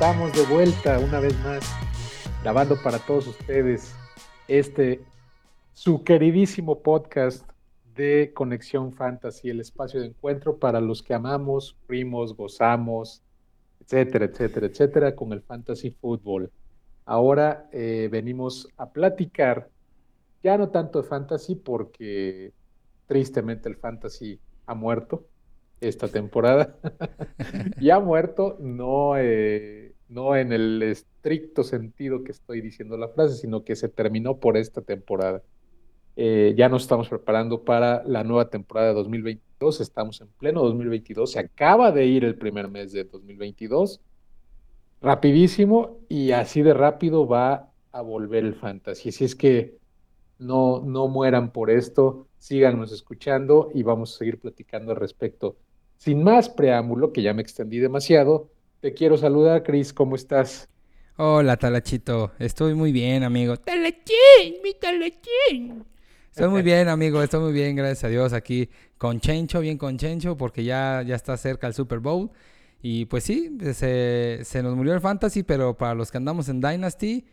[0.00, 1.68] estamos de vuelta una vez más,
[2.44, 3.96] grabando para todos ustedes
[4.46, 5.00] este,
[5.72, 7.44] su queridísimo podcast
[7.96, 13.24] de Conexión Fantasy, el espacio de encuentro para los que amamos, primos, gozamos,
[13.80, 16.52] etcétera, etcétera, etcétera, con el fantasy fútbol.
[17.04, 19.68] Ahora eh, venimos a platicar,
[20.44, 22.52] ya no tanto de fantasy, porque
[23.08, 25.26] tristemente el fantasy ha muerto
[25.80, 26.76] esta temporada.
[27.80, 33.36] y ha muerto, no, eh, no en el estricto sentido que estoy diciendo la frase,
[33.36, 35.42] sino que se terminó por esta temporada.
[36.16, 41.30] Eh, ya nos estamos preparando para la nueva temporada de 2022, estamos en pleno 2022,
[41.30, 44.00] se acaba de ir el primer mes de 2022,
[45.00, 49.10] rapidísimo y así de rápido va a volver el fantasy.
[49.10, 49.78] Así es que
[50.38, 55.56] no, no mueran por esto, síganos escuchando y vamos a seguir platicando al respecto.
[55.98, 58.50] Sin más preámbulo, que ya me extendí demasiado,
[58.80, 60.68] te quiero saludar, Cris, ¿cómo estás?
[61.16, 62.32] Hola, Talachito.
[62.38, 63.56] Estoy muy bien, amigo.
[63.56, 65.84] Talachín, mi Talachín.
[66.30, 67.22] Estoy muy bien, amigo.
[67.22, 68.32] Estoy muy bien, gracias a Dios.
[68.32, 72.30] Aquí con Chencho, bien con Chencho, porque ya, ya está cerca el Super Bowl.
[72.80, 76.60] Y pues sí, se, se nos murió el Fantasy, pero para los que andamos en
[76.60, 77.26] Dynasty,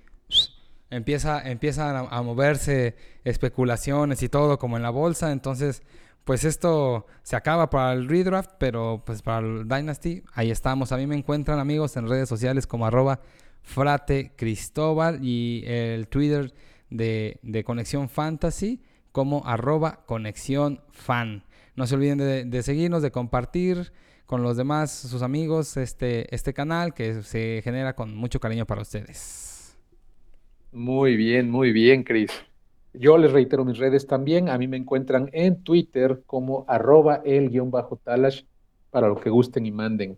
[0.89, 5.31] empieza, empiezan a, a moverse especulaciones y todo, como en la bolsa.
[5.31, 5.83] Entonces,
[6.25, 10.91] pues esto se acaba para el redraft, pero pues para el Dynasty, ahí estamos.
[10.91, 13.21] A mí me encuentran amigos en redes sociales como arroba
[13.61, 16.51] frate Cristóbal y el Twitter
[16.89, 21.43] de, Conexión Fantasy como arroba conexión fan.
[21.75, 23.91] No se olviden de, seguirnos, de compartir
[24.25, 28.81] con los demás, sus amigos, este, este canal que se genera con mucho cariño para
[28.81, 29.77] ustedes.
[30.71, 32.31] Muy bien, muy bien, Cris.
[32.99, 34.49] Yo les reitero mis redes también.
[34.49, 38.43] A mí me encuentran en Twitter como arroba el-talash
[38.89, 40.17] para lo que gusten y manden.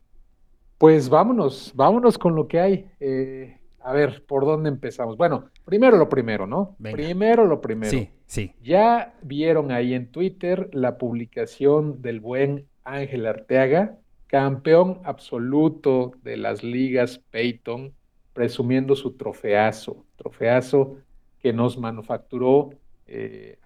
[0.78, 2.86] Pues vámonos, vámonos con lo que hay.
[3.00, 5.18] Eh, a ver, ¿por dónde empezamos?
[5.18, 6.76] Bueno, primero lo primero, ¿no?
[6.80, 7.90] Primero lo primero.
[7.90, 8.54] Sí, sí.
[8.62, 16.64] Ya vieron ahí en Twitter la publicación del buen Ángel Arteaga, campeón absoluto de las
[16.64, 17.94] ligas Peyton,
[18.34, 20.98] presumiendo su trofeazo, trofeazo
[21.47, 22.72] que nos manufacturó
[23.06, 23.58] eh,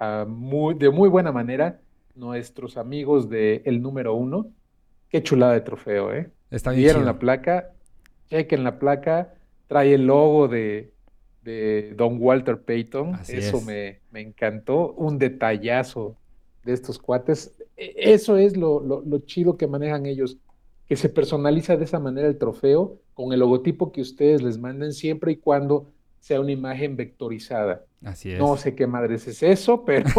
[0.77, 1.79] de muy buena manera
[2.13, 4.51] nuestros amigos de El Número Uno.
[5.09, 6.29] Qué chulada de trofeo, ¿eh?
[6.51, 7.71] Está bien Vieron la placa,
[8.29, 9.33] chequen la placa,
[9.65, 10.93] trae el logo de,
[11.97, 13.17] Don Walter Payton.
[13.27, 14.93] Eso me, encantó.
[14.93, 16.15] Un detallazo
[16.63, 17.51] de estos cuates.
[17.77, 20.37] E, eso es lo, lo, chido que manejan ellos,
[20.87, 24.93] que se personaliza de esa manera el trofeo con el logotipo que ustedes les manden
[24.93, 25.87] siempre y cuando
[26.21, 27.83] sea una imagen vectorizada.
[28.05, 28.39] Así es.
[28.39, 30.09] No sé qué madres es eso, pero,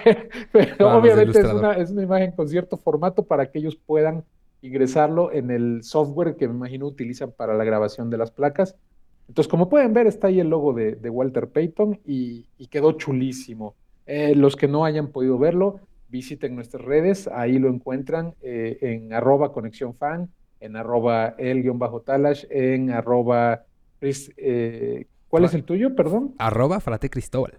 [0.52, 4.24] pero obviamente es una, es una, imagen con cierto formato para que ellos puedan
[4.62, 8.74] ingresarlo en el software que me imagino utilizan para la grabación de las placas.
[9.28, 13.74] Entonces, como pueden ver, está ahí el logo de, Walter Payton y, quedó chulísimo.
[14.06, 19.12] Eh, los que no hayan podido verlo, visiten nuestras redes, ahí lo encuentran eh, en
[19.12, 20.30] arroba conexión fan,
[20.60, 23.64] en arroba el-talash, en arroba
[24.00, 26.34] eh, ¿Cuál es el tuyo, perdón?
[26.38, 27.52] Arroba Frate Cristóbal.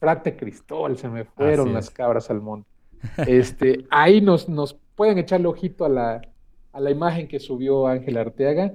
[0.00, 2.68] Frate Cristóbal, se me fueron las cabras al monte.
[3.28, 6.20] Este, ahí nos, nos pueden echarle ojito a la,
[6.72, 8.72] a la imagen que subió Ángel Arteaga.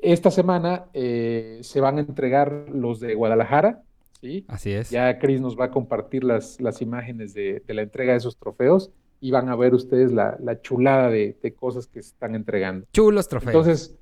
[0.00, 3.82] Esta semana eh, se van a entregar los de Guadalajara,
[4.22, 4.46] ¿sí?
[4.48, 4.88] Así es.
[4.88, 8.90] Ya Cris nos va a compartir las, las imágenes de, la entrega de esos trofeos
[9.20, 12.86] y van a ver ustedes la, chulada de, cosas que se están entregando.
[12.94, 13.54] Chulos trofeos.
[13.54, 13.98] Entonces,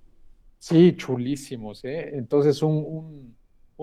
[0.60, 2.10] sí, chulísimos, ¿eh?
[2.14, 3.34] Entonces, un un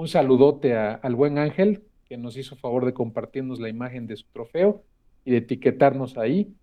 [0.07, 4.83] saludote al buen Ángel, que nos hizo favor de compartirnos la imagen de su trofeo
[5.25, 6.53] y de etiquetarnos ahí.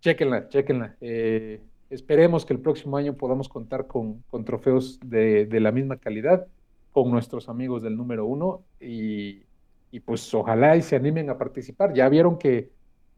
[0.00, 0.96] Chequenla, chequenla.
[1.00, 1.60] Eh,
[1.90, 6.46] esperemos que el próximo año podamos contar con, con trofeos de, la misma calidad
[6.92, 9.42] con nuestros amigos del número uno y,
[10.04, 11.94] pues ojalá y se animen a participar.
[11.94, 12.70] Ya vieron que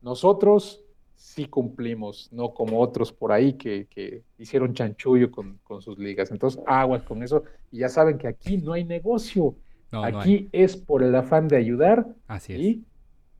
[0.02, 0.84] nosotros
[1.18, 6.30] sí cumplimos, no como otros por ahí que, que hicieron chanchullo con, con, sus ligas.
[6.30, 7.42] Entonces, aguas con eso.
[7.72, 9.56] Y ya saben que aquí no hay negocio.
[9.90, 12.06] aquí es por el afán de ayudar.
[12.28, 12.76] Así es.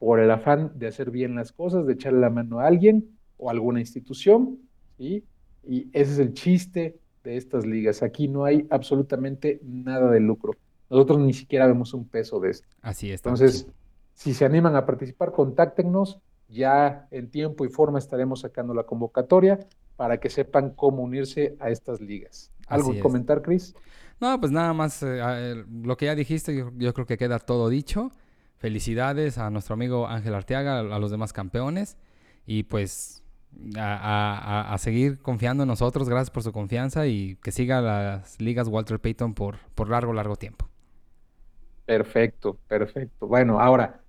[0.01, 3.49] por el afán de hacer bien las cosas, de echarle la mano a alguien o
[3.49, 4.59] a alguna institución.
[4.97, 5.25] ¿sí?
[5.63, 8.03] Y ese es el chiste de estas ligas.
[8.03, 10.53] Aquí no hay absolutamente nada de lucro.
[10.91, 12.67] Nosotros ni siquiera vemos un peso de esto.
[12.83, 13.21] Así es.
[13.21, 13.69] Entonces,
[14.15, 19.59] si se animan a participar, contáctenos ya en tiempo y forma estaremos sacando la convocatoria
[19.97, 22.51] para que sepan cómo unirse a estas ligas.
[22.67, 23.75] ¿Algo que comentar, Cris?
[24.21, 28.11] No, pues nada más eh, lo que ya dijiste, yo, creo que queda todo dicho.
[28.59, 31.97] Felicidades a nuestro amigo Ángel Arteaga, a los demás campeones.
[32.47, 33.23] Y pues
[33.77, 36.09] a, seguir confiando en nosotros.
[36.09, 40.37] Gracias por su confianza y que siga las ligas Walter Payton por, por largo, largo
[40.37, 40.69] tiempo.
[41.87, 43.27] Perfecto, perfecto.
[43.27, 44.03] Bueno, ahora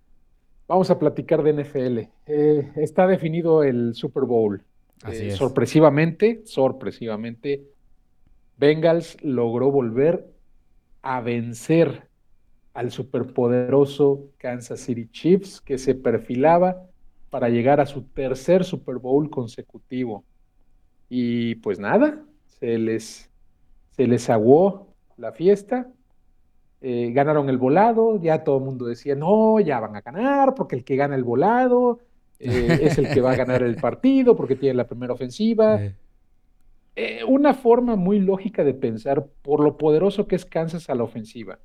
[0.70, 1.98] vamos a platicar de NFL.
[2.28, 4.64] Eh, está definido el Super Bowl.
[5.12, 7.64] Eh, sorpresivamente, sorpresivamente,
[8.58, 10.32] Bengals logró volver
[11.02, 12.08] a vencer
[12.74, 16.84] al superpoderoso Kansas City Chiefs que se perfilaba
[17.30, 20.24] para llegar a su tercer Super Bowl consecutivo.
[21.10, 22.24] Y pues nada,
[22.60, 23.30] se les,
[23.92, 25.90] se les aguó la fiesta,
[26.82, 30.78] eh, ganaron el volado, ya todo el mundo decía, no, ya van a ganar, porque
[30.78, 32.00] el que gana el volado
[32.40, 35.80] eh, es el que va a ganar el partido, porque tiene la primera ofensiva.
[36.96, 41.04] Eh, una forma muy lógica de pensar por lo poderoso que es Kansas a la
[41.04, 41.60] ofensiva.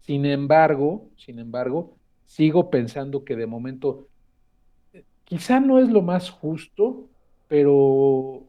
[0.00, 4.08] Sin embargo, sin embargo, sigo pensando que de momento
[5.24, 7.06] quizá no es lo más justo,
[7.46, 8.47] pero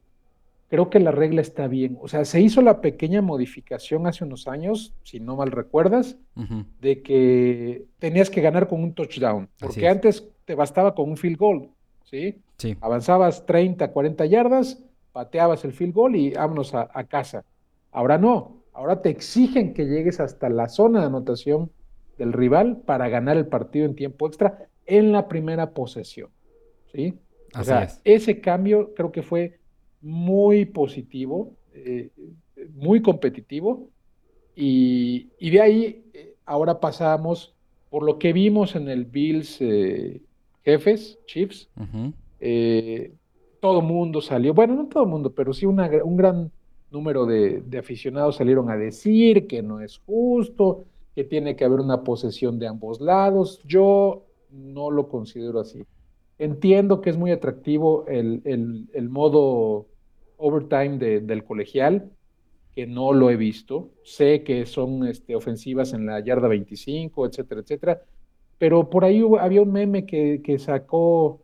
[0.69, 1.97] creo que la regla está bien.
[2.01, 6.17] O sea, se hizo la pequeña modificación hace unos años, si no mal recuerdas,
[6.79, 11.37] de que tenías que ganar con un touchdown, porque antes te bastaba con un field
[11.37, 11.69] goal,
[12.05, 12.41] ¿sí?
[12.57, 12.77] Sí.
[12.81, 17.43] Avanzabas 30, 40 yardas, pateabas el field goal y vámonos a, a casa.
[17.91, 21.71] Ahora no, ahora te exigen que llegues hasta la zona de anotación
[22.17, 26.29] del rival para ganar el partido en tiempo extra en la primera posesión.
[26.93, 27.17] ¿sí?
[27.57, 29.58] O sea, ese cambio creo que fue
[30.01, 32.09] muy positivo, eh,
[32.75, 33.89] muy competitivo,
[34.55, 37.53] y, de ahí eh, ahora pasamos
[37.89, 40.21] por lo que vimos en el Bills eh,
[40.63, 41.69] Jefes, Chiefs,
[43.59, 46.51] todo mundo salió, bueno, no todo mundo, pero sí un gran
[46.91, 50.85] número de, de, aficionados salieron a decir que no es justo,
[51.15, 53.61] que tiene que haber una posesión de ambos lados.
[53.65, 55.83] Yo no lo considero así.
[56.39, 59.87] Entiendo que es muy atractivo el, el, modo
[60.37, 62.11] overtime del colegial,
[62.73, 63.91] que no lo he visto.
[64.03, 68.01] Sé que son este, ofensivas en la yarda 25, etcétera, etcétera.
[68.57, 71.41] Pero por ahí había un meme que, que sacó,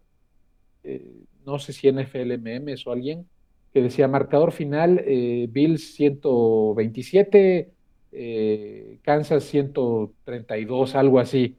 [0.85, 1.11] eh,
[1.45, 3.27] no sé si NFL Memes o alguien,
[3.73, 7.69] que decía marcador final, eh, Bills 127,
[8.13, 11.57] eh, Kansas 132, algo así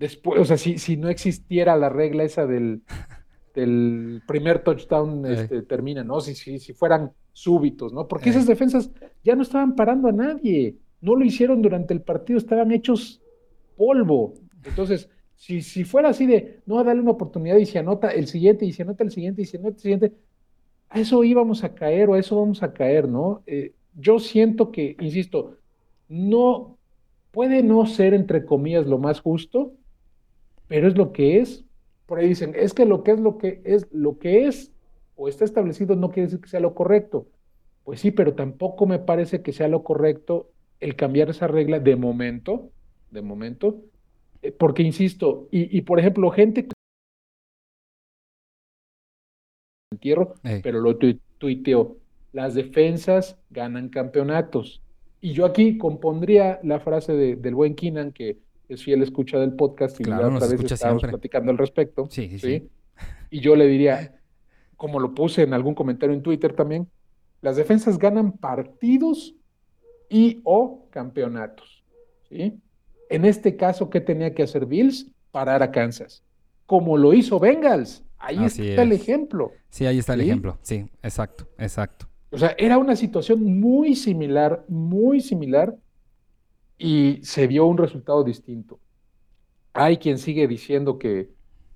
[0.00, 2.82] después, o sea, si, si no existiera la regla esa del,
[3.54, 6.20] del primer touchdown este, termina, ¿no?
[6.20, 8.08] Si, si, si fueran súbitos, ¿no?
[8.08, 8.90] Porque esas defensas
[9.22, 13.20] ya no estaban parando a nadie, no lo hicieron durante el partido, estaban hechos
[13.76, 14.34] polvo.
[14.64, 18.64] Entonces, si, si fuera así de, no, dale una oportunidad y se anota el siguiente,
[18.64, 20.12] y se anota el siguiente, y se anota el siguiente,
[20.88, 23.42] a eso íbamos a caer o a eso vamos a caer, ¿no?
[23.46, 25.58] Eh, yo siento que, insisto,
[26.08, 26.78] no
[27.30, 29.74] puede no ser, entre comillas, lo más justo,
[30.70, 31.64] pero es lo que es.
[32.06, 34.72] Por ahí dicen, es que lo que es lo que es lo que es
[35.16, 37.26] o está establecido no quiere decir que sea lo correcto.
[37.82, 41.96] Pues sí, pero tampoco me parece que sea lo correcto el cambiar esa regla de
[41.96, 42.70] momento,
[43.10, 43.82] de momento,
[44.42, 46.72] eh, porque insisto, y, por ejemplo, gente que
[49.90, 50.96] entierro, pero lo
[51.38, 51.96] tuiteó,
[52.32, 54.82] las defensas ganan campeonatos.
[55.20, 58.38] Y yo aquí compondría la frase del buen Kinan que
[58.70, 62.06] es fiel escucha del podcast y la otra vez estábamos platicando al respecto.
[62.10, 62.68] Sí, sí,
[63.30, 64.20] Y yo le diría,
[64.76, 66.88] como lo puse en algún comentario en Twitter también,
[67.42, 69.34] las defensas ganan partidos
[70.08, 71.84] y o campeonatos.
[72.28, 72.60] ¿sí?
[73.08, 75.10] En este caso, ¿qué tenía que hacer Bills?
[75.30, 76.22] Parar a Kansas.
[76.66, 78.04] Como lo hizo Bengals.
[78.18, 79.52] Ahí está el ejemplo.
[79.70, 80.58] Sí, ahí está el ejemplo.
[80.62, 82.06] Sí, exacto, exacto.
[82.30, 85.76] O sea, era una situación muy similar, muy similar
[86.80, 88.80] y se vio un resultado distinto.
[89.74, 91.28] Hay quien sigue diciendo que,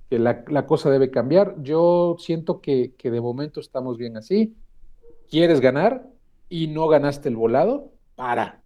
[0.08, 1.56] la, cosa debe cambiar.
[1.61, 4.56] Yo siento que, de momento estamos bien así.
[5.28, 6.08] ¿Quieres ganar
[6.49, 7.92] y no ganaste el volado?
[8.14, 8.62] Para,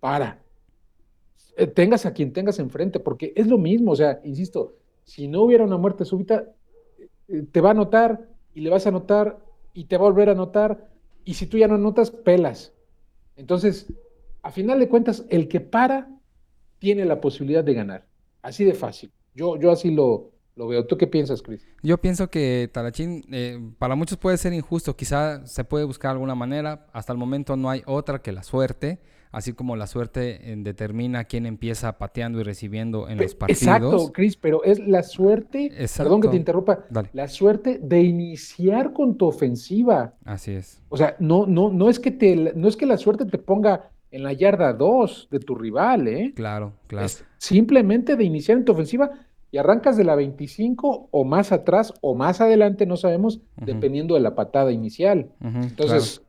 [0.00, 0.42] para.
[1.56, 5.42] Eh, tengas a quien tengas enfrente, porque es lo mismo, o sea, insisto, si no
[5.42, 6.44] hubiera una muerte súbita,
[7.28, 9.38] eh, te va a notar y le vas a notar
[9.72, 10.88] y te va a volver a notar,
[11.24, 12.72] y si tú ya no notas, pelas.
[13.36, 13.86] Entonces,
[14.44, 16.08] a final de cuentas, el que para
[16.78, 18.06] tiene la posibilidad de ganar.
[18.42, 19.10] Así de fácil.
[19.34, 20.86] Yo, yo así lo, lo veo.
[20.86, 21.66] ¿Tú qué piensas, Chris?
[21.82, 24.94] Yo pienso que Talachín, eh, para muchos puede ser injusto.
[24.94, 26.86] Quizá se puede buscar alguna manera.
[26.92, 29.00] Hasta el momento no hay otra que la suerte.
[29.32, 33.62] Así como la suerte eh, determina quién empieza pateando y recibiendo en los partidos.
[33.62, 39.16] Exacto, Chris, pero es la suerte, perdón que te interrumpa, la suerte de iniciar con
[39.16, 40.14] tu ofensiva.
[40.24, 40.80] Así es.
[40.88, 43.90] O sea, no, no, no es que te, no es que la suerte te ponga
[44.14, 46.32] en la yarda 2 de tu rival, ¿eh?
[46.36, 47.08] Claro, claro.
[47.36, 49.10] simplemente de iniciar en tu ofensiva
[49.50, 54.20] y arrancas de la 25 o más atrás o más adelante, no sabemos, dependiendo de
[54.20, 55.30] la patada inicial.
[55.40, 56.22] Entonces,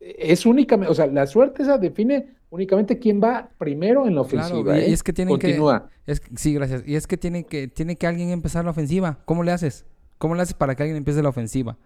[0.00, 4.76] es únicamente, o sea, la suerte esa define únicamente quién va primero en la ofensiva.
[4.76, 4.92] y ¿eh?
[4.92, 5.88] es que tienen Continúa.
[6.04, 6.16] que.
[6.34, 6.82] sí, gracias.
[6.84, 9.20] Y es que tiene que tiene que alguien empezar la ofensiva.
[9.24, 9.86] ¿Cómo le haces?
[10.18, 11.78] ¿Cómo le haces para que alguien empiece la ofensiva?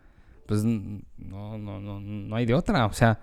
[0.47, 2.87] Pues no, no, no, no hay de otra.
[2.87, 3.20] O sea,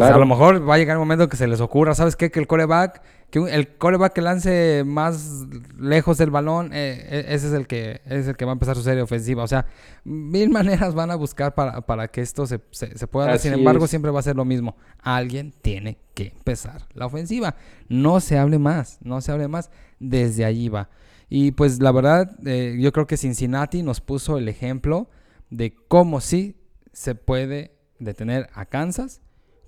[0.00, 2.30] a lo mejor va a llegar un momento que se les ocurra, ¿sabes qué?
[2.30, 5.44] Que el coreback, que el coreback que lance más
[5.78, 8.74] lejos del balón, eh, e, ese es el que es el que va a empezar
[8.74, 9.42] su serie ofensiva.
[9.42, 9.66] O sea,
[10.04, 13.38] mil maneras van a buscar para, para que esto se, se, pueda dar.
[13.38, 14.76] Sin embargo, siempre va a ser lo mismo.
[14.98, 17.56] Alguien tiene que empezar la ofensiva.
[17.88, 19.70] No se hable más, no se hable más.
[19.98, 20.88] Desde allí va.
[21.28, 25.08] Y pues la verdad, eh, yo creo que Cincinnati nos puso el ejemplo
[25.50, 26.56] de cómo sí
[26.92, 29.22] se puede detener a Kansas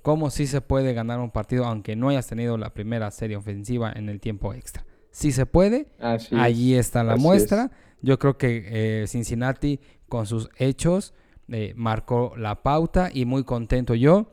[0.04, 3.90] cómo sí se puede ganar un partido aunque no hayas tenido la primera serie ofensiva
[3.90, 4.84] en el tiempo extra.
[5.10, 7.70] Si se puede, allí está la muestra.
[8.02, 9.80] Yo creo que eh, Cincinnati
[10.10, 11.14] con sus hechos
[11.48, 14.30] eh, marcó la pauta y muy contento yo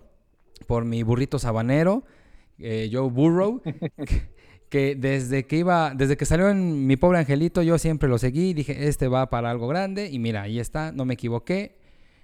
[0.67, 2.03] por mi burrito sabanero,
[2.59, 3.61] eh, Joe Burrow.
[4.69, 8.53] que desde que iba, desde que salió en Mi Pobre Angelito, yo siempre lo seguí,
[8.53, 11.77] dije, este va para algo grande, y mira, ahí está, no me equivoqué,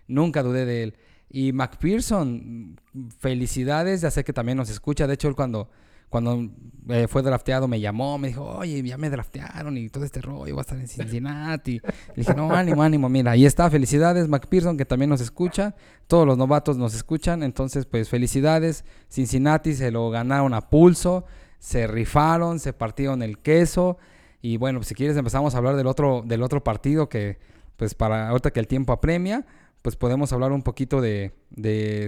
[0.07, 0.95] nunca dudé de él.
[1.29, 2.79] Y McPherson,
[3.19, 5.07] felicidades, ya sé que también nos escucha.
[5.07, 5.69] De hecho, él cuando,
[6.09, 6.49] cuando
[6.89, 10.55] eh, fue drafteado me llamó, me dijo, oye, ya me draftearon y todo este rollo,
[10.55, 11.79] va a estar en Cincinnati.
[12.15, 15.75] Le dije, no, ánimo, ánimo, mira, ahí está, felicidades, McPherson, que también nos escucha.
[16.07, 18.85] Todos los novatos nos escuchan, entonces, pues felicidades.
[19.09, 21.25] Cincinnati se lo ganaron a pulso,
[21.59, 23.97] se rifaron, se partieron el queso.
[24.41, 27.37] Y bueno, si quieres empezamos a hablar del otro, del otro partido que,
[27.75, 29.45] pues para ahorita que el tiempo apremia
[29.81, 31.31] pues podemos hablar un poquito de,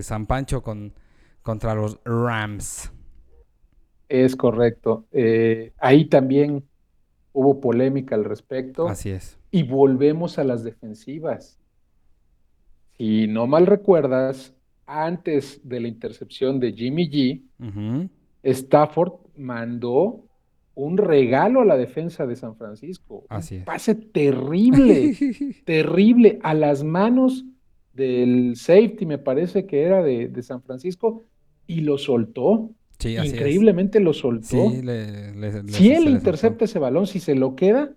[0.04, 0.94] San Pancho con,
[1.42, 2.92] contra los Rams.
[4.08, 5.06] Es correcto.
[5.12, 6.66] Eh, ahí también
[7.32, 8.88] hubo polémica al respecto.
[8.88, 9.38] Así es.
[9.52, 11.60] Y volvemos a las defensivas.
[12.98, 14.54] Si no mal recuerdas,
[14.86, 18.10] antes de la intercepción de Jimmy G,
[18.44, 20.26] Stafford mandó
[20.76, 23.26] un regalo a la defensa de San Francisco.
[23.30, 23.64] Así es.
[23.64, 25.16] pase terrible,
[25.66, 27.46] terrible a las manos
[27.94, 31.26] del safety, me parece que era de, San Francisco,
[31.68, 32.72] y lo soltó.
[32.98, 34.48] Sí, Increíblemente lo soltó.
[34.48, 34.82] Sí,
[35.68, 37.96] si él intercepta ese balón, si se lo queda,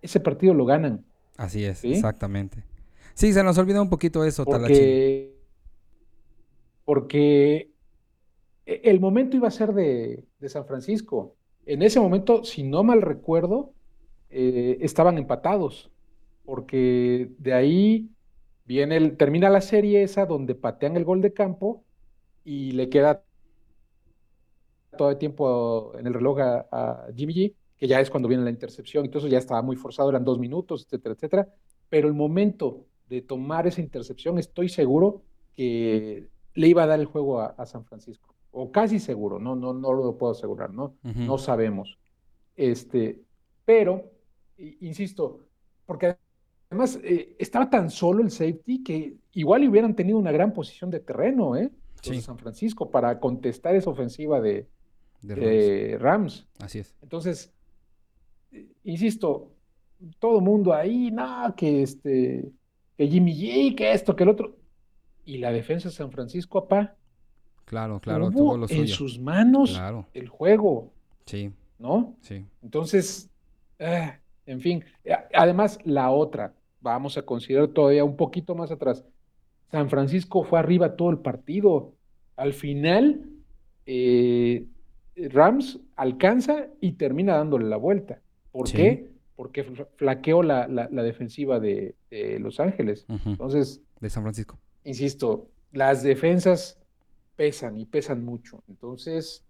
[0.00, 1.04] ese partido lo ganan.
[1.36, 2.64] Así es, exactamente.
[3.14, 5.34] Sí, se nos olvidó un poquito eso, porque,
[6.84, 7.70] Porque
[8.66, 11.36] e, el momento iba a ser de, San Francisco.
[11.66, 13.72] En ese momento, si no mal recuerdo,
[14.30, 15.90] eh, estaban empatados.
[16.44, 18.10] Porque de ahí
[18.64, 21.84] Viene el, termina la serie esa donde patean el gol de campo
[22.44, 23.22] y le queda
[24.96, 28.50] todo el tiempo en el reloj a, Jimmy G, que ya es cuando viene la
[28.50, 31.48] intercepción, entonces ya estaba muy forzado, eran dos minutos, etcétera, etcétera.
[31.88, 35.22] Pero el momento de tomar esa intercepción, estoy seguro
[35.54, 39.72] que le iba a dar el juego a, San Francisco, o casi seguro, no, no,
[39.72, 40.94] no lo puedo asegurar, ¿no?
[41.02, 41.98] No sabemos.
[42.56, 43.22] Este,
[43.64, 44.10] pero,
[44.58, 45.40] insisto,
[45.86, 46.16] porque
[46.72, 51.00] Además, eh, estaba tan solo el safety que igual hubieran tenido una gran posición de
[51.00, 51.70] terreno, ¿eh?
[52.00, 54.66] San Francisco para contestar esa ofensiva de,
[56.00, 56.46] Rams.
[56.60, 56.94] Así es.
[57.02, 57.52] Entonces,
[58.52, 59.52] eh, insisto,
[60.18, 62.50] todo mundo ahí, no, que este,
[62.96, 64.56] que Jimmy G, que esto, que el otro.
[65.26, 66.96] Y la defensa de San Francisco, apá.
[67.66, 69.78] Claro, claro, todo lo En sus manos
[70.14, 70.90] el juego.
[71.26, 71.52] Sí.
[71.78, 72.16] ¿No?
[72.22, 72.46] Sí.
[72.62, 73.28] Entonces,
[73.78, 74.82] ah, en fin.
[75.34, 79.04] Además, la otra, vamos a considerar todavía un poquito más atrás.
[79.70, 81.94] San Francisco fue arriba todo el partido.
[82.36, 83.24] Al final,
[83.86, 84.66] eh,
[85.16, 88.20] Rams alcanza y termina dándole la vuelta.
[88.50, 89.10] ¿Por qué?
[89.36, 89.64] Porque
[89.96, 91.94] flaqueó la, defensiva de,
[92.40, 93.06] Los Ángeles.
[93.24, 93.80] Entonces.
[94.00, 94.58] De San Francisco.
[94.84, 96.78] Insisto, las defensas
[97.36, 98.62] pesan y pesan mucho.
[98.68, 99.44] Entonces,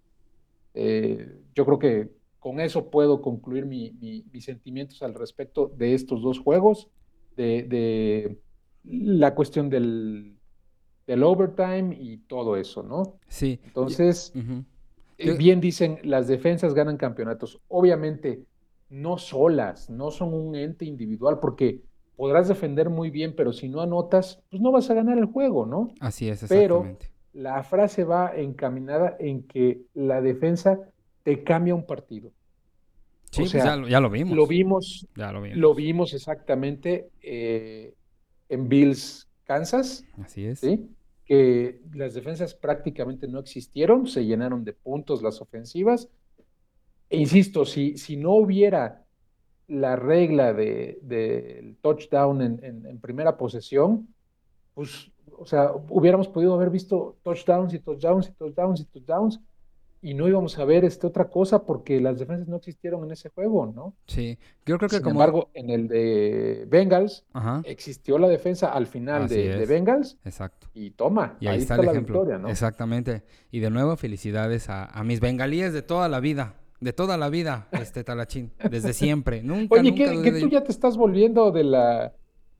[0.75, 6.39] eh, yo creo que con eso puedo concluir mis sentimientos al respecto de estos dos
[6.39, 6.89] juegos
[7.37, 8.39] de,
[8.85, 10.37] la cuestión del,
[11.07, 13.19] del, overtime y todo eso, ¿no?
[13.29, 13.61] Sí.
[13.65, 14.33] Entonces,
[15.19, 17.61] eh, bien dicen, las defensas ganan campeonatos.
[17.69, 18.45] Obviamente,
[18.89, 21.81] no solas, no son un ente individual, porque
[22.17, 25.67] podrás defender muy bien, pero si no anotas, pues no vas a ganar el juego,
[25.67, 25.89] ¿no?
[26.01, 27.07] Así es, exactamente.
[27.07, 30.79] Pero la frase va encaminada en que la defensa
[31.23, 32.33] te cambia un partido.
[33.33, 34.37] Sí, pues ya, lo vimos.
[34.37, 35.07] Lo vimos.
[35.17, 35.59] Ya lo vimos.
[35.59, 37.95] Lo vimos exactamente eh,
[38.51, 40.05] en Bills, Kansas.
[40.23, 40.61] Así es.
[40.61, 40.91] ¿sí?
[41.25, 46.11] Que las defensas prácticamente no existieron, se llenaron de puntos las ofensivas.
[47.09, 49.03] E insisto, si, si no hubiera
[49.67, 54.09] la regla del de, touchdown en, en, primera posesión,
[54.75, 59.41] pues, o sea, hubiéramos podido haber visto touchdowns y touchdowns y touchdowns y touchdowns
[60.03, 63.29] y no íbamos a ver este otra cosa porque las defensas no existieron en ese
[63.29, 63.95] juego, ¿no?
[64.07, 67.25] Sí, yo creo que Sin embargo, en el de Bengals
[67.65, 70.19] existió la defensa al final de, Bengals.
[70.25, 70.67] Exacto.
[70.75, 72.49] Y toma, y ahí, está, el la victoria, ¿no?
[72.49, 73.23] Exactamente.
[73.53, 76.57] Y de nuevo, felicidades a, a, mis bengalíes de toda la vida.
[76.81, 78.51] De toda la vida, este Talachín.
[78.69, 79.41] Desde siempre.
[79.45, 82.13] Nunca, Oye, nunca que, que tú ya te estás volviendo de la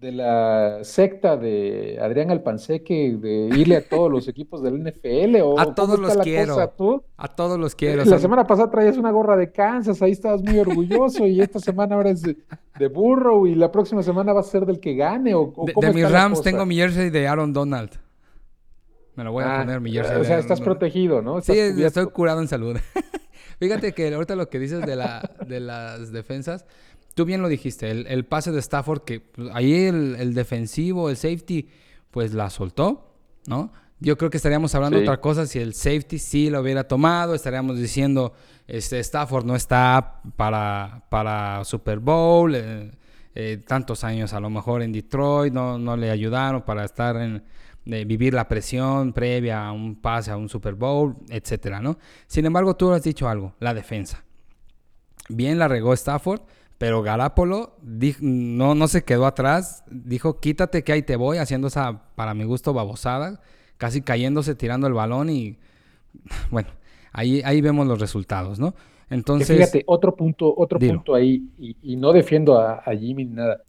[0.03, 5.61] de la secta de Adrián Alpanseque de irle a todos los equipos del NFL o
[5.61, 6.59] a todos los quiero.
[6.59, 10.59] a todos los quiero la semana pasada traías una gorra de Kansas ahí estabas muy
[10.59, 14.67] orgulloso y esta semana ahora es de, Burrow y la próxima semana va a ser
[14.67, 17.91] del que gane o, de, mis Rams tengo mi jersey de Aaron Donald.
[19.15, 21.41] Me lo voy a ah, poner mi jersey o sea estás protegido ¿no?
[21.43, 22.77] sí estoy curado en salud.
[23.61, 26.67] Fíjate que ahorita lo que dices de la de las defensas
[27.15, 31.69] tú bien lo dijiste, el, pase de Stafford, que pues, ahí el, defensivo, el safety,
[32.11, 33.15] pues la soltó,
[33.47, 33.73] ¿no?
[34.01, 37.35] Yo creo que estaríamos hablando de otra cosa si el safety sí lo hubiera tomado,
[37.35, 38.33] estaríamos diciendo,
[38.67, 42.91] este, Stafford no está para, para Super Bowl, eh,
[43.35, 47.45] eh, tantos años a lo mejor en Detroit, no, no le ayudaron para estar en,
[47.85, 51.99] vivir la presión previa a un pase a un Super Bowl, etcétera, ¿no?
[52.27, 54.25] Sin embargo, tú has dicho algo, la defensa.
[55.29, 56.43] Bien la regó Stafford,
[56.83, 57.77] pero Garapolo
[58.21, 62.43] no, no se quedó atrás, dijo quítate que ahí te voy, haciendo esa, para mi
[62.43, 63.41] gusto, babosada,
[63.77, 65.59] casi cayéndose, tirando el balón y
[66.51, 66.71] bueno,
[67.13, 68.75] ahí, ahí vemos los resultados, ¿no?
[69.11, 69.57] Entonces...
[69.57, 73.63] fíjate, otro punto, otro punto ahí, y, no defiendo a, Jimmy ni nada,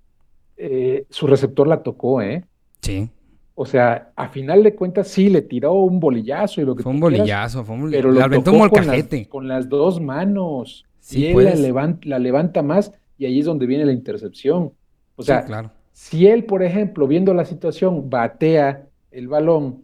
[0.58, 2.44] eh, su receptor la tocó, ¿eh?
[2.82, 3.12] Sí.
[3.54, 6.92] O sea, a final de cuentas sí le tiró un bolillazo y lo que Fue
[6.92, 8.02] un bolillazo, fue un bolillazo.
[8.02, 9.30] Pero lo aventó un molcajete.
[9.30, 10.88] Con, las, dos manos.
[11.00, 11.60] Sí, y él pues.
[11.60, 14.72] levanta, la levanta más y ahí es donde viene la intercepción.
[15.16, 15.72] O sea, claro.
[15.92, 19.84] si él, por ejemplo, viendo la situación, batea el balón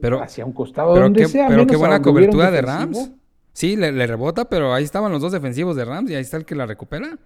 [0.00, 1.48] pero, hacia un costado donde sea.
[1.48, 3.12] Pero qué buena cobertura de Rams.
[3.52, 6.44] Sí, le, rebota, pero ahí estaban los dos defensivos de Rams y ahí está el
[6.44, 7.18] que la recupera.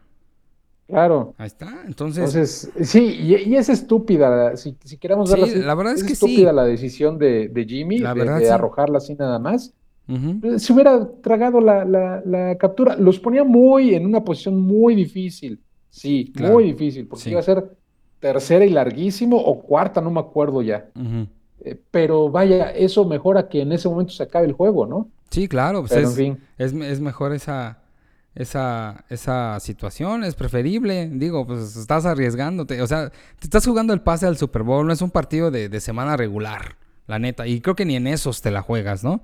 [0.86, 1.34] Claro.
[1.38, 2.34] Ahí está, entonces.
[2.34, 6.64] Entonces, sí, y, es estúpida, si, si queremos sí, la verdad es, que estúpida la
[6.64, 9.72] decisión de, Jimmy de, arrojarla así nada más.
[10.06, 15.60] Si hubiera tragado la, captura, los ponía muy en una posición muy difícil.
[15.88, 17.76] Sí, muy difícil, porque iba a ser
[18.18, 20.88] tercera y larguísimo o cuarta, no me acuerdo ya.
[21.64, 25.08] Eh, pero vaya, eso mejora que en ese momento se acabe el juego, ¿no?
[25.30, 27.82] Sí, claro, pues es, es, mejor esa,
[28.34, 31.08] esa, esa situación, es preferible.
[31.12, 34.92] Digo, pues estás arriesgándote, o sea, te estás jugando el pase al Super Bowl, no
[34.92, 38.42] es un partido de, de semana regular, la neta, y creo que ni en esos
[38.42, 39.22] te la juegas, ¿no?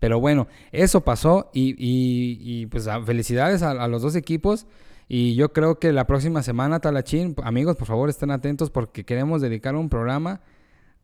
[0.00, 4.66] Pero bueno, eso pasó y, pues felicidades a, los dos equipos.
[5.06, 9.42] Y yo creo que la próxima semana, Talachín, amigos, por favor estén atentos porque queremos
[9.42, 10.40] dedicar un programa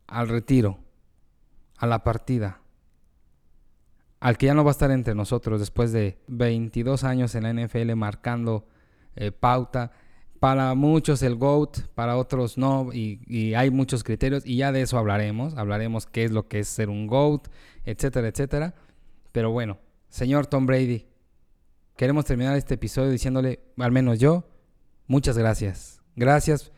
[0.07, 0.79] al retiro,
[1.77, 2.61] a la partida,
[4.19, 7.53] al que ya no va a estar entre nosotros después de 22 años en la
[7.53, 8.65] NFL marcando
[9.15, 9.91] eh, pauta.
[10.39, 14.83] Para muchos el GOAT, para otros no, y, y, hay muchos criterios, y ya de
[14.83, 15.55] eso hablaremos.
[15.57, 17.47] Hablaremos qué es lo que es ser un GOAT,
[17.85, 18.75] etcétera, etcétera.
[19.31, 19.77] Pero bueno,
[20.09, 21.05] señor Tom Brady,
[21.95, 24.47] queremos terminar este episodio diciéndole, al menos yo,
[25.07, 26.01] muchas gracias.
[26.15, 26.71] Gracias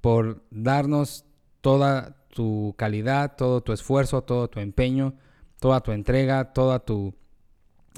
[0.00, 1.24] por darnos
[1.60, 5.14] toda tu calidad, todo tu esfuerzo, todo tu empeño,
[5.60, 7.14] toda tu entrega, toda tu,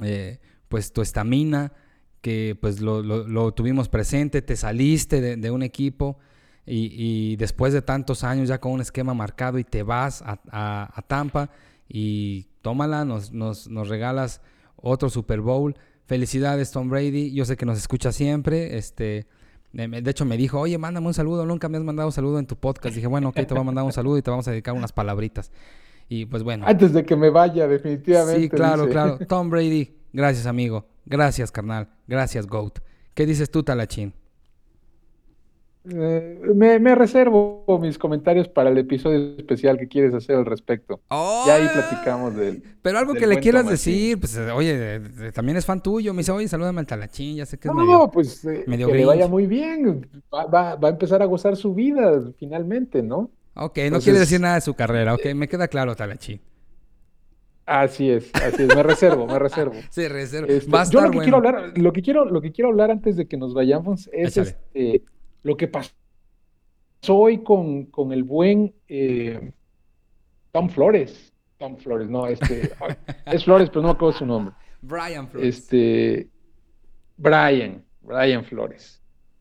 [0.02, 1.72] eh, pues tu estamina,
[2.20, 6.18] que pues lo, tuvimos presente, te saliste de, un equipo
[6.64, 11.50] y, después de tantos años ya con un esquema marcado y te vas a Tampa
[11.94, 14.40] y tómala, nos, nos, nos regalas
[14.76, 15.76] otro Super Bowl.
[16.06, 17.34] Felicidades, Tom Brady.
[17.34, 18.78] Yo sé que nos escucha siempre.
[18.78, 19.26] Este,
[19.72, 21.44] de hecho, me dijo, oye, mándame un saludo.
[21.44, 22.94] Nunca me has mandado un saludo en tu podcast.
[22.94, 24.90] Dije, bueno, ok, te voy a mandar un saludo y te vamos a dedicar unas
[24.90, 25.52] palabritas.
[26.08, 26.64] Y pues bueno.
[26.66, 28.40] Antes de que me vaya, definitivamente.
[28.40, 29.18] Sí, claro, claro.
[29.28, 30.86] Tom Brady, gracias, amigo.
[31.04, 31.90] Gracias, carnal.
[32.06, 32.78] Gracias, GOAT.
[33.12, 34.14] ¿Qué dices tú, Talachín?
[35.84, 41.00] Eh, me, reservo mis comentarios para el episodio especial que quieres hacer al respecto.
[41.10, 42.62] ya ahí platicamos del.
[42.82, 45.00] Pero algo que le quieras decir, pues oye,
[45.34, 46.14] también es fan tuyo.
[46.14, 48.10] Me dice, oye, salúdame al talachín, ya sé que es no, medio.
[48.12, 50.08] pues eh, que le vaya muy bien.
[50.32, 53.30] Va, a empezar a gozar su vida finalmente, ¿no?
[53.54, 56.40] Ok, no quiere decir nada de su carrera, ok, me queda claro, talachín.
[57.66, 59.74] Así es, así es, me reservo, me reservo.
[59.90, 60.48] Sí, reservo.
[60.48, 63.26] Este, yo lo que quiero hablar, lo que quiero, lo que quiero hablar antes de
[63.26, 65.02] que nos vayamos es este
[65.42, 65.92] lo que pasó
[67.08, 69.52] hoy con, con el buen eh,
[70.52, 71.32] Tom Flores.
[71.58, 72.72] Tom Flores, no, este.
[73.26, 74.54] es Flores, pero no me acuerdo su nombre.
[74.80, 75.56] Brian Flores.
[75.58, 76.28] Este.
[77.16, 79.00] Brian, Brian Flores.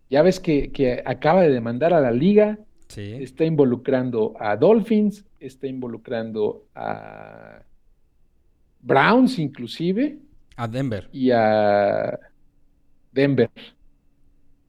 [0.10, 2.60] Ya ves que, que acaba de demandar a la liga,
[2.90, 3.14] Sí.
[3.24, 7.64] está involucrando a Dolphins, está involucrando a
[8.82, 10.18] Browns inclusive
[10.58, 11.08] A Denver.
[11.14, 12.20] y a
[13.14, 13.50] Denver.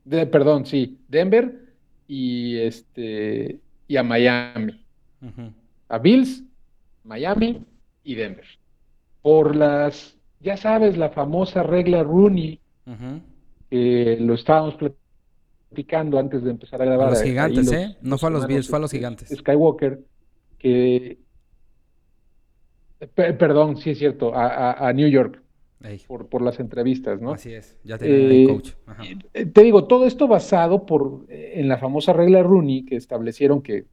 [0.04, 1.60] De- perdón, sí, Denver
[2.08, 4.84] y este y a Miami.
[5.88, 6.42] A Bills,
[7.04, 7.64] Miami
[8.04, 8.44] y Denver.
[9.22, 12.60] Por las, ya sabes, la famosa regla Rooney,
[13.70, 14.76] que lo estábamos
[15.70, 17.08] platicando antes de empezar a grabar.
[17.08, 17.96] A los gigantes, los- ¿eh?
[18.02, 19.28] No fue a los Bills, fue a los gigantes.
[19.38, 20.00] Skywalker,
[20.58, 21.18] que,
[23.14, 25.40] pe- perdón, sí es cierto, a, a- a New York,
[26.06, 27.32] por, por las entrevistas, ¿no?
[27.32, 27.76] Así es.
[27.84, 28.70] Ya ahí Eh, coach.
[28.86, 29.02] Ajá.
[29.34, 33.62] Eh, Te digo, todo esto basado por, eh, en la famosa regla Rooney que establecieron
[33.62, 33.86] que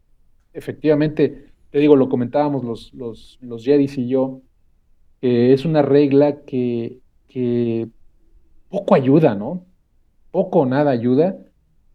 [0.53, 4.41] efectivamente, te digo, lo comentábamos los, los, los Jedis y yo,
[5.21, 7.87] que es una regla que, que
[8.69, 9.65] poco ayuda, ¿no?
[10.31, 11.37] Poco o nada ayuda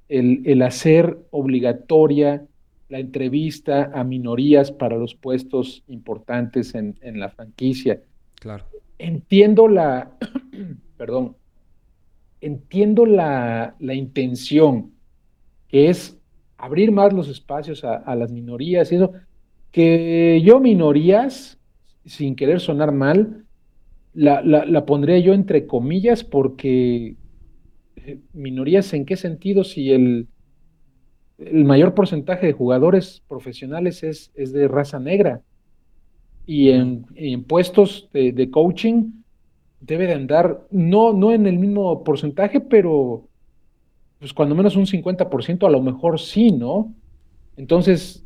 [0.09, 2.47] el, el hacer obligatoria
[2.89, 8.03] la entrevista a minorías para los puestos importantes en, en la franquicia
[8.45, 8.67] Claro.
[8.99, 10.17] Entiendo la,
[10.97, 11.37] perdón,
[12.41, 14.93] entiendo la, la intención,
[15.69, 16.19] que es
[16.57, 19.13] abrir más los espacios a, las minorías y eso,
[19.71, 21.59] que yo minorías,
[22.05, 23.45] sin querer sonar mal,
[24.13, 27.17] la, la, la pondré yo entre comillas porque
[27.97, 30.29] eh, minorías en qué sentido si el,
[31.39, 35.43] el mayor porcentaje de jugadores profesionales es, es de raza negra
[36.47, 39.11] y en, en puestos de, de coaching
[39.81, 43.29] debe de andar, no, no en el mismo porcentaje, pero
[44.19, 46.95] pues cuando menos un 50% a lo mejor sí, ¿no?
[47.57, 48.25] Entonces,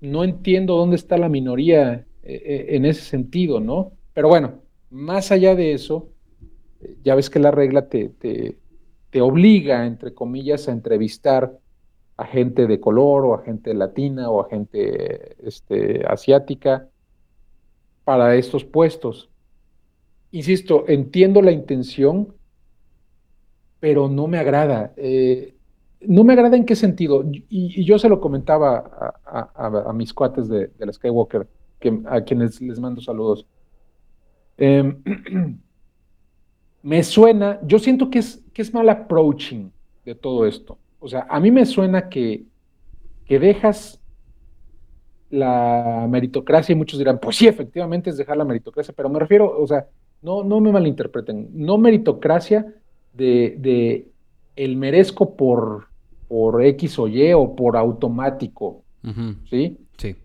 [0.00, 3.92] no entiendo dónde está la minoría eh, eh, en ese sentido, ¿no?
[4.14, 6.10] Pero bueno, más allá de eso,
[6.80, 8.58] eh, ya ves que la regla te, te,
[9.10, 11.58] te obliga, entre comillas, a entrevistar
[12.16, 16.88] a gente de color o a gente latina o a gente este, asiática
[18.04, 19.30] para estos puestos.
[20.30, 22.34] Insisto, entiendo la intención,
[23.80, 24.92] pero no me agrada.
[24.96, 25.54] Eh,
[26.00, 27.24] no me agrada en qué sentido.
[27.24, 31.46] Y, y yo se lo comentaba a, a, a, mis cuates de, de, la Skywalker,
[31.78, 33.46] que, a quienes les mando saludos.
[34.58, 34.94] Eh,
[36.82, 39.70] me suena, yo siento que es, que es mal approaching
[40.04, 40.78] de todo esto.
[40.98, 42.44] O sea, a mí me suena que,
[43.26, 44.01] que dejas
[45.32, 49.50] la meritocracia y muchos dirán, pues sí, efectivamente es dejar la meritocracia, pero me refiero,
[49.60, 49.88] o sea,
[50.22, 52.66] no, no me malinterpreten, no meritocracia
[53.14, 54.08] de, de
[54.56, 55.88] el merezco por,
[56.28, 59.36] por X o Y o por automático, Uh -huh.
[59.50, 59.78] ¿sí?
[59.98, 60.16] Sí.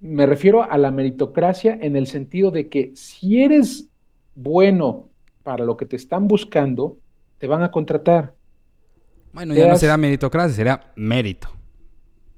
[0.00, 3.88] Me refiero a la meritocracia en el sentido de que si eres
[4.34, 5.08] bueno
[5.42, 6.98] para lo que te están buscando,
[7.38, 8.34] te van a contratar.
[9.32, 9.72] Bueno, ya Seas...
[9.72, 11.48] no será meritocracia, será mérito.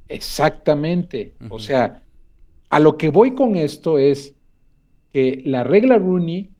[0.08, 1.34] Exactamente.
[1.40, 1.48] Uh -huh.
[1.50, 2.02] O sea,
[2.70, 4.34] a lo que voy con esto es
[5.12, 6.50] que la regla Rooney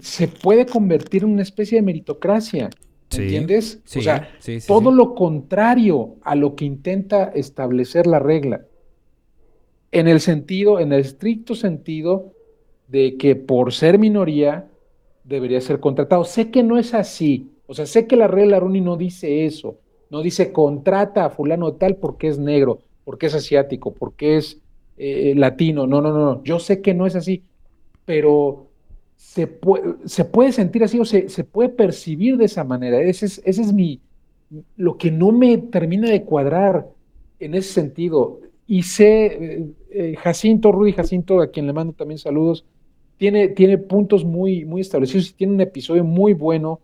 [0.00, 2.70] se puede convertir en una especie de meritocracia.
[3.10, 3.82] Sí, ¿Entiendes?
[3.84, 8.64] Sí, o sea, sí, todo lo contrario a lo que intenta establecer la regla.
[9.92, 12.32] En el sentido, en el estricto sentido
[12.88, 14.68] de que por ser minoría
[15.22, 16.24] debería ser contratado.
[16.24, 17.50] Sé que no es así.
[17.66, 19.78] O sea, sé que la regla Rooney no dice eso.
[20.10, 24.60] No dice contrata a fulano tal porque es negro, porque es asiático, porque es
[24.96, 25.86] eh, latino.
[25.86, 26.42] No, no, no.
[26.44, 27.42] Yo sé que no es así.
[28.04, 28.68] Pero
[29.16, 33.00] se puede, se puede sentir así o se, puede percibir de esa manera.
[33.00, 34.00] Ese es, ese es mi,
[34.76, 36.88] lo que no me termina de cuadrar
[37.40, 38.40] en ese sentido.
[38.66, 42.64] Y sé, eh, eh, Jacinto, Rudy Jacinto, a quien le mando también saludos,
[43.16, 46.80] tiene, tiene puntos muy, muy establecidos y tiene un episodio muy bueno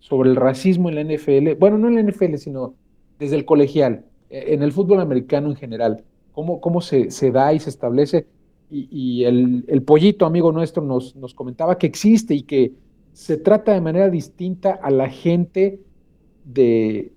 [0.00, 1.54] sobre el racismo en la NFL.
[1.58, 2.74] Bueno, no en la NFL, sino
[3.18, 6.04] desde el colegial, en el fútbol americano en general.
[6.32, 8.26] Cómo, cómo se, se da y se establece
[8.70, 12.72] y, el, el, pollito amigo nuestro nos, nos, comentaba que existe y que
[13.12, 15.80] se trata de manera distinta a la gente
[16.44, 17.12] de,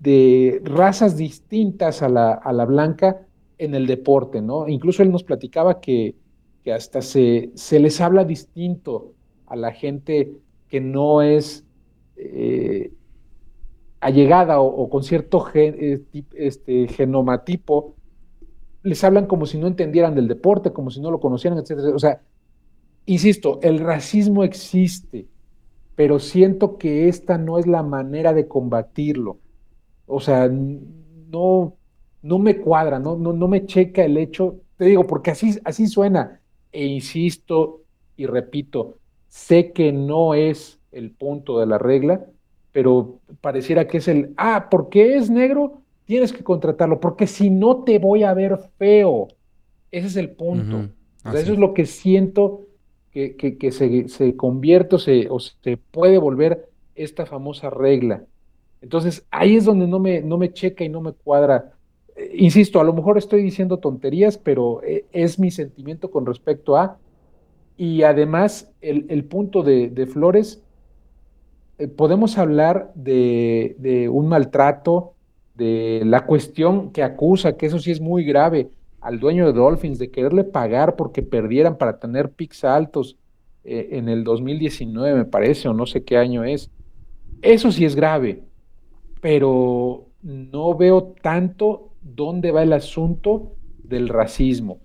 [0.00, 3.26] de razas distintas a la, a la, blanca
[3.58, 4.68] en el deporte, ¿no?
[4.68, 6.14] Incluso él nos platicaba que,
[6.62, 9.14] que hasta se, se, les habla distinto
[9.46, 10.32] a la gente
[10.68, 11.64] que no es
[12.16, 12.92] eh,
[14.00, 17.94] allegada o, o, con cierto gen, este, genomatipo
[18.82, 21.94] les hablan como si no entendieran del deporte, como si no lo conocieran, etcétera.
[21.94, 22.22] O sea,
[23.06, 25.28] insisto, el racismo existe,
[25.94, 29.38] pero siento que esta no es la manera de combatirlo.
[30.06, 31.76] O sea, no,
[32.22, 35.86] no me cuadra, no, no, no me checa el hecho, te digo, porque así, así
[35.86, 36.40] suena.
[36.72, 37.82] E insisto
[38.16, 42.26] y repito, sé que no es el punto de la regla,
[42.72, 47.84] pero pareciera que es el, ah, porque es negro, tienes que contratarlo, porque si no
[47.84, 49.28] te voy a ver feo.
[49.90, 50.88] Ese es el punto.
[51.24, 52.66] eso es lo que siento
[53.10, 58.24] que, que, se, se, convierte o se, o se puede volver esta famosa regla.
[58.80, 61.72] Entonces, ahí es donde no me, no me checa y no me cuadra.
[62.16, 66.76] Eh, insisto, a lo mejor estoy diciendo tonterías, pero eh, es mi sentimiento con respecto
[66.76, 66.98] a.
[67.76, 70.64] Y además, el, punto de, Flores,
[71.78, 75.14] eh, podemos hablar de, un maltrato,
[75.54, 79.98] de la cuestión que acusa, que eso sí es muy grave, al dueño de Dolphins,
[79.98, 83.16] de quererle pagar porque perdieran para tener picks altos
[83.64, 86.70] en el 2019, me parece, o no sé qué año es.
[87.42, 88.42] Eso sí es grave
[89.20, 94.80] pero no veo tanto dónde va el asunto del racismo.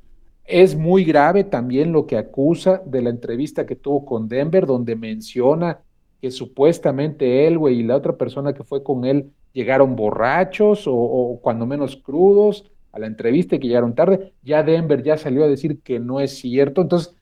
[0.45, 4.95] Es muy grave también lo que acusa de la entrevista que tuvo con Denver, donde
[4.95, 5.79] menciona
[6.23, 10.95] que supuestamente él, güey, y la otra persona que fue con él llegaron borrachos o,
[10.95, 14.31] o, cuando menos crudos a la entrevista y que llegaron tarde.
[14.41, 16.79] Ya Denver ya salió a decir que no es cierto.
[16.79, 17.13] Entonces,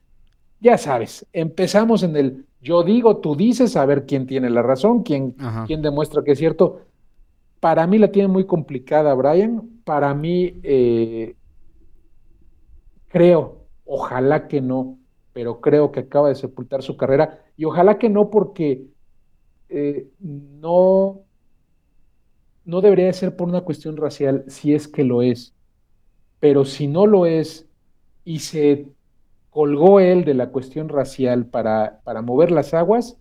[0.60, 5.02] ya sabes, empezamos en el yo digo, tú dices, a ver quién tiene la razón,
[5.02, 5.36] quién,
[5.66, 6.82] quién demuestra que es cierto.
[7.60, 9.82] Para mí la tiene muy complicada, Brian.
[9.84, 11.36] Para mí, eh,
[13.08, 15.00] creo, ojalá que no,
[15.34, 17.40] pero creo que acaba de sepultar su carrera.
[17.58, 18.91] Y ojalá que no, porque
[19.72, 21.22] eh, no,
[22.66, 25.54] no debería de ser por una cuestión racial, si es que lo es.
[26.40, 27.68] Pero si no lo es
[28.24, 28.88] y se
[29.50, 33.18] colgó él de la cuestión racial para, para mover las aguas,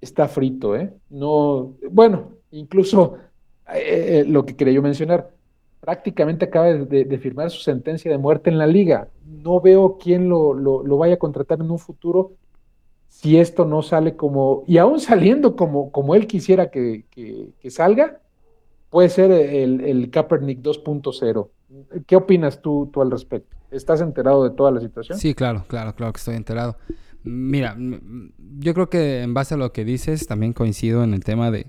[0.00, 0.92] está frito, ¿eh?
[1.08, 3.16] No, bueno, incluso
[3.72, 5.30] eh, eh, lo que quería yo mencionar,
[5.80, 9.08] prácticamente acaba de, firmar su sentencia de muerte en la liga.
[9.24, 12.32] No veo quién lo, lo, vaya a contratar en un futuro
[13.12, 18.22] si esto no sale como, y aún saliendo como, como él quisiera que, que, salga,
[18.88, 21.48] puede ser el, el Kaepernick 2.0.
[22.06, 23.54] ¿Qué opinas tú, tú al respecto?
[23.70, 25.18] ¿Estás enterado de toda la situación?
[25.18, 26.78] Sí, claro, claro, claro que estoy enterado.
[27.22, 31.50] Mira, yo creo que en base a lo que dices, también coincido en el tema
[31.50, 31.66] de,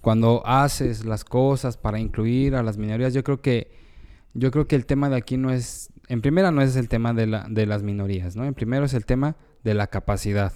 [0.00, 3.70] cuando haces las cosas para incluir a las minorías, yo creo que
[4.32, 7.12] yo creo que el tema de aquí no es, en primera no es el tema
[7.12, 8.46] de, la, de las minorías, ¿no?
[8.46, 10.52] En primero es el tema de la capacidad.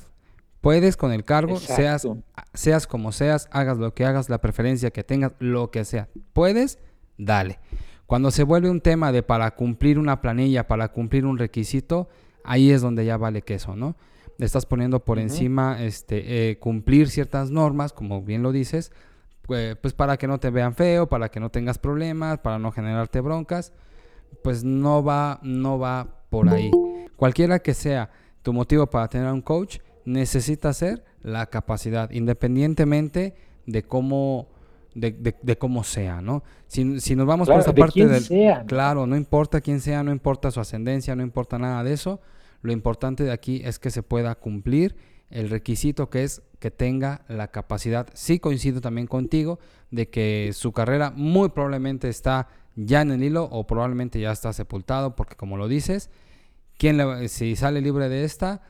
[0.62, 2.08] Puedes con el cargo, seas,
[2.54, 6.08] seas como seas, hagas lo que hagas, la preferencia que tengas, lo que sea.
[6.32, 6.78] Puedes,
[7.18, 7.58] dale.
[8.06, 12.08] Cuando se vuelve un tema de para cumplir una planilla, para cumplir un requisito,
[12.44, 13.96] ahí es donde ya vale queso, ¿no?
[14.38, 18.92] estás poniendo por encima este, eh, cumplir ciertas normas, como bien lo dices,
[19.42, 22.72] pues, pues, para que no te vean feo, para que no tengas problemas, para no
[22.72, 23.72] generarte broncas,
[24.42, 26.70] pues no va, no va por ahí.
[27.16, 28.10] Cualquiera que sea
[28.42, 33.34] tu motivo para tener un coach, necesita ser la capacidad, independientemente
[33.66, 34.48] de cómo,
[34.94, 36.42] de, cómo sea, ¿no?
[36.66, 38.22] Si, nos vamos por esa parte del...
[38.22, 42.20] Sea, Claro, no importa quién sea, no importa su ascendencia, no importa nada de eso.
[42.62, 44.96] Lo importante de aquí es que se pueda cumplir
[45.30, 49.58] el requisito que es que tenga la capacidad, sí coincido también contigo,
[49.90, 54.52] de que su carrera muy probablemente está ya en el hilo o probablemente ya está
[54.52, 56.10] sepultado, porque como lo dices,
[56.78, 58.62] ¿quién le, si sale libre de esta,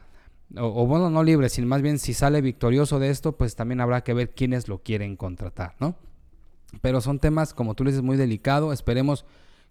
[0.57, 4.03] o, bueno, no libre, sino más bien si sale victorioso de esto, pues también habrá
[4.03, 5.97] que ver quiénes lo quieren contratar, ¿no?
[6.81, 8.73] Pero son temas, como tú le dices, muy delicado.
[8.73, 9.25] Esperemos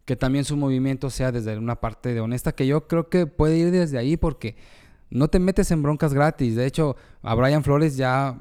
[0.05, 3.57] que también su movimiento sea desde una parte de honesta, que yo creo que puede
[3.57, 4.55] ir desde ahí, porque
[5.09, 6.55] no te metes en broncas gratis.
[6.55, 8.37] De hecho, a Brian Flores ya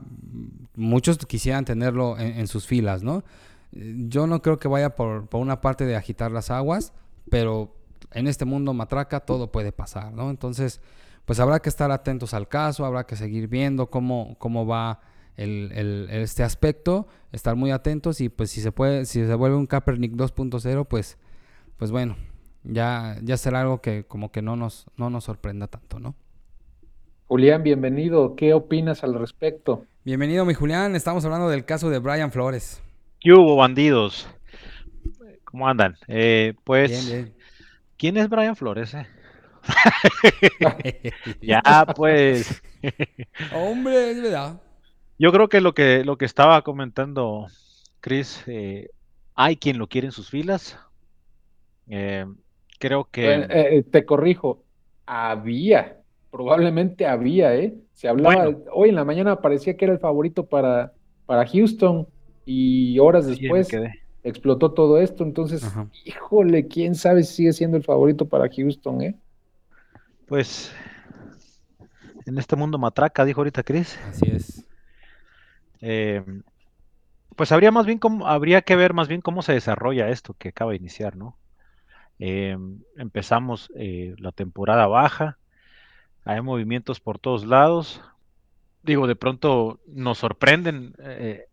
[0.75, 3.25] muchos quisieran tenerlo en, sus filas, ¿no?
[3.73, 6.93] Yo no creo que vaya por, una parte de agitar las aguas,
[7.29, 7.75] pero
[8.13, 10.31] en este mundo matraca todo puede pasar, ¿no?
[10.31, 10.81] Entonces,
[11.31, 14.99] pues habrá que estar atentos al caso, habrá que seguir viendo cómo, cómo va
[15.37, 20.15] este aspecto, estar muy atentos y pues si se puede, si se vuelve un Kaepernick
[20.15, 21.19] 2.0, pues,
[21.77, 22.17] pues bueno,
[22.65, 26.17] ya, ya será algo que como que no nos, no nos sorprenda tanto, ¿no?
[27.29, 28.35] Julián, bienvenido.
[28.35, 29.85] ¿Qué opinas al respecto?
[30.05, 30.97] Bienvenido, mi Julián.
[30.97, 32.83] Estamos hablando del caso de Brian Flores.
[33.21, 34.27] ¿Qué hubo, bandidos?
[35.45, 35.95] ¿Cómo andan?
[36.09, 37.25] Eh, pues,
[37.97, 38.95] ¿quién es Brian Flores?
[38.95, 39.07] Eh?
[41.43, 41.63] ya,
[41.95, 42.63] pues.
[43.55, 44.61] Hombre, es verdad.
[45.19, 47.47] Yo creo que lo que, lo que estaba comentando
[48.01, 48.91] Chris, eh,
[49.35, 50.79] hay quien lo quiere en sus filas.
[52.79, 53.85] creo que.
[53.91, 54.63] te corrijo,
[55.07, 57.75] había probablemente había, ¿eh?
[57.93, 60.93] Se hablaba, hoy en la mañana parecía que era el favorito para,
[61.27, 62.07] para Houston
[62.47, 63.69] y horas después
[64.23, 65.67] explotó todo esto, entonces,
[66.05, 69.15] híjole, quién sabe si sigue siendo el favorito para Houston, ¿eh?
[70.31, 70.73] Pues
[72.25, 73.99] en este mundo matraca, dijo ahorita Chris.
[74.09, 74.65] Así es.
[75.81, 76.23] Eh,
[77.35, 80.51] pues habría más bien cómo, habría que ver más bien cómo se desarrolla esto que
[80.51, 81.37] acaba de iniciar, ¿no?
[82.21, 85.39] Em, empezamos eh, la temporada baja,
[86.25, 88.01] hay movimientos por todos lados.
[88.85, 90.95] Digo, de pronto nos sorprenden.
[91.01, 91.47] Eh,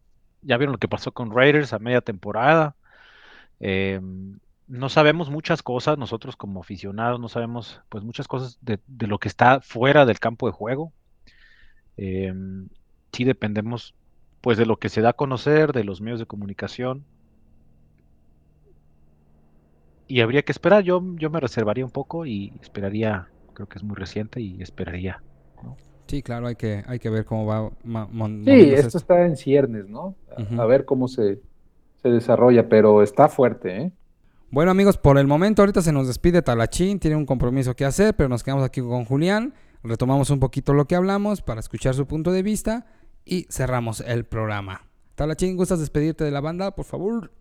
[0.44, 2.76] ya vieron lo que pasó con Raiders a media temporada.
[4.68, 9.30] No sabemos muchas cosas, nosotros como aficionados no sabemos pues muchas cosas de, lo que
[9.30, 10.92] está fuera del campo de juego.
[11.96, 12.68] Em,
[13.14, 13.96] sí dependemos
[14.42, 17.06] pues de lo que se da a conocer, de los medios de comunicación.
[20.08, 23.84] Y habría que esperar, yo, yo me reservaría un poco y esperaría, creo que es
[23.84, 25.22] muy reciente y esperaría.
[26.08, 27.70] Sí, claro, hay que, hay que ver cómo va.
[28.46, 30.16] sí, esto, está en ciernes, ¿no?
[30.58, 31.42] A, ver cómo se,
[32.02, 33.92] se desarrolla, pero está fuerte, ¿eh?
[34.50, 38.16] Bueno amigos, por el momento ahorita se nos despide Talachín, tiene un compromiso que hacer,
[38.16, 42.08] pero nos quedamos aquí con Julián, retomamos un poquito lo que hablamos para escuchar su
[42.08, 42.86] punto de vista
[43.26, 44.84] y cerramos el programa.
[45.16, 47.32] Talachín, ¿gustas despedirte de la banda, por favor?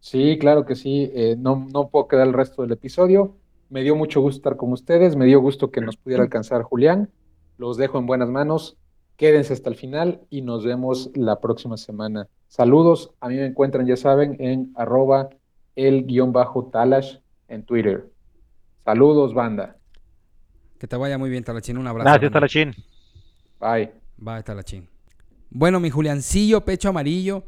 [0.00, 3.36] Sí, claro que sí, eh, no, no puedo quedar el resto del episodio.
[3.70, 7.08] Me dio mucho gusto estar con ustedes, me dio gusto que nos pudiera alcanzar Julián.
[7.56, 8.76] Los dejo en buenas manos.
[9.16, 12.26] Quédense hasta el final y nos vemos la próxima semana.
[12.48, 15.28] Saludos, a mí me encuentran, ya saben, en arroba
[15.78, 18.10] el guion bajo Talash en Twitter.
[18.84, 19.76] Saludos, banda.
[20.78, 21.78] Que te vaya muy bien, Talachín.
[21.78, 22.10] Un abrazo.
[22.10, 22.74] Gracias, Talachín.
[23.60, 23.92] Bye.
[24.16, 24.88] Bye, Talachín.
[25.50, 27.44] Bueno, mi Juliancillo, pecho amarillo,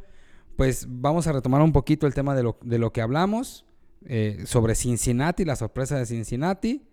[0.57, 3.67] pues vamos a retomar un poquito el tema de lo, de lo que hablamos
[4.07, 6.87] eh, sobre Cincinnati, la sorpresa de Cincinnati,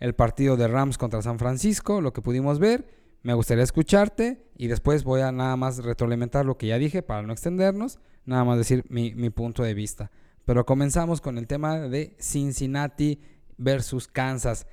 [0.00, 2.88] el partido de Rams contra San Francisco, lo que pudimos ver.
[3.22, 7.22] Me gustaría escucharte y después voy a nada más retroalimentar lo que ya dije para
[7.22, 10.10] no extendernos, nada más decir mi, mi punto de vista.
[10.44, 13.20] Pero comenzamos con el tema de Cincinnati
[13.56, 14.66] versus Kansas.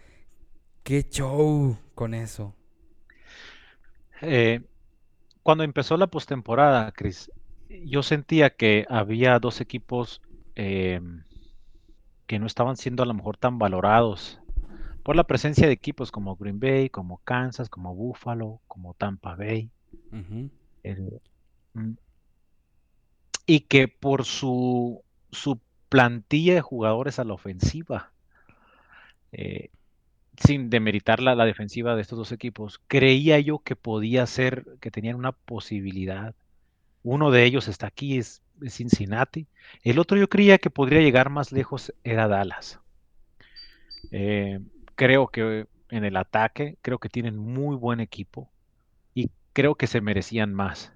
[0.84, 2.56] Qué show con eso.
[4.22, 4.62] Eh,
[5.44, 7.32] cuando empezó la postemporada, Chris,
[7.70, 10.22] yo sentía que había dos equipos
[10.56, 11.24] em,
[12.26, 14.40] que no estaban siendo a lo mejor tan valorados
[15.04, 19.72] por la presencia de equipos como Green Bay, como Kansas, como Buffalo, como Tampa Bay.
[20.12, 21.94] Mm,
[23.46, 28.12] y que por su su plantilla de jugadores a la ofensiva,
[29.32, 29.70] eh,
[30.38, 35.16] sin demeritar la, defensiva de estos dos equipos, creía yo que podía ser, que tenían
[35.16, 36.34] una posibilidad.
[37.04, 39.48] Uno de ellos está aquí, es, Cincinnati.
[39.84, 42.80] El otro yo creía que podría llegar más lejos, era Dallas.
[44.12, 44.60] Eh,
[44.96, 48.50] creo que en el ataque, creo que tienen muy buen equipo
[49.14, 50.94] y creo que se merecían más.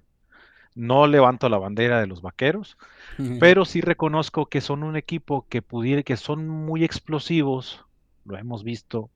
[0.74, 2.76] No levanto la bandera de los vaqueros,
[3.38, 7.84] pero sí reconozco que son un equipo que pudiera, que son muy explosivos.
[8.24, 9.10] Lo hemos visto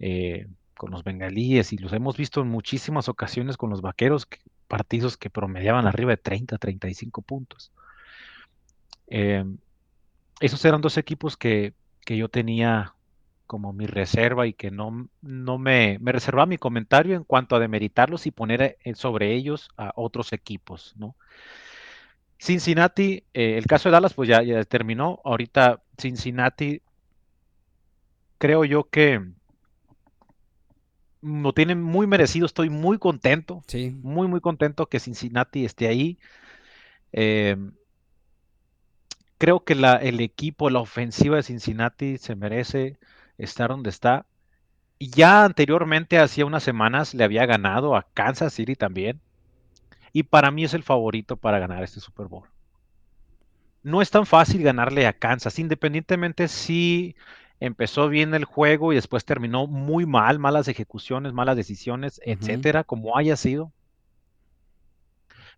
[0.00, 4.26] eh, con los bengalíes y los hemos visto en muchísimas ocasiones con los vaqueros,
[4.66, 7.70] partidos que promediaban arriba de 30, 35 puntos.
[9.06, 9.58] Em,
[10.40, 12.94] esos eran dos equipos que, que yo tenía
[13.52, 17.60] como mi reserva y que no, no me, me reservaba mi comentario en cuanto a
[17.60, 21.14] demeritarlos y poner eh, sobre ellos a otros equipos, ¿no?
[22.38, 25.20] Cincinnati, eh, el caso de Dallas, pues ya, ya terminó.
[25.22, 26.80] Ahorita Cincinnati,
[28.38, 29.20] creo yo que
[31.20, 32.46] lo tienen muy merecido.
[32.46, 33.62] Estoy muy contento.
[33.66, 33.90] Sí.
[34.02, 36.18] Muy, muy contento que Cincinnati esté ahí.
[37.12, 37.56] Eh,
[39.42, 42.98] creo que la, el equipo, la ofensiva de Cincinnati se merece
[43.44, 44.26] estar donde está.
[44.98, 49.20] Y ya anteriormente, hacía unas semanas, le había ganado a Kansas City también.
[50.12, 52.48] Y para mí es el favorito para ganar este Super Bowl.
[53.82, 57.16] No es tan fácil ganarle a Kansas, independientemente si
[57.58, 63.16] empezó bien el juego y después terminó muy mal, malas ejecuciones, malas decisiones, etcétera, como
[63.16, 63.72] haya sido.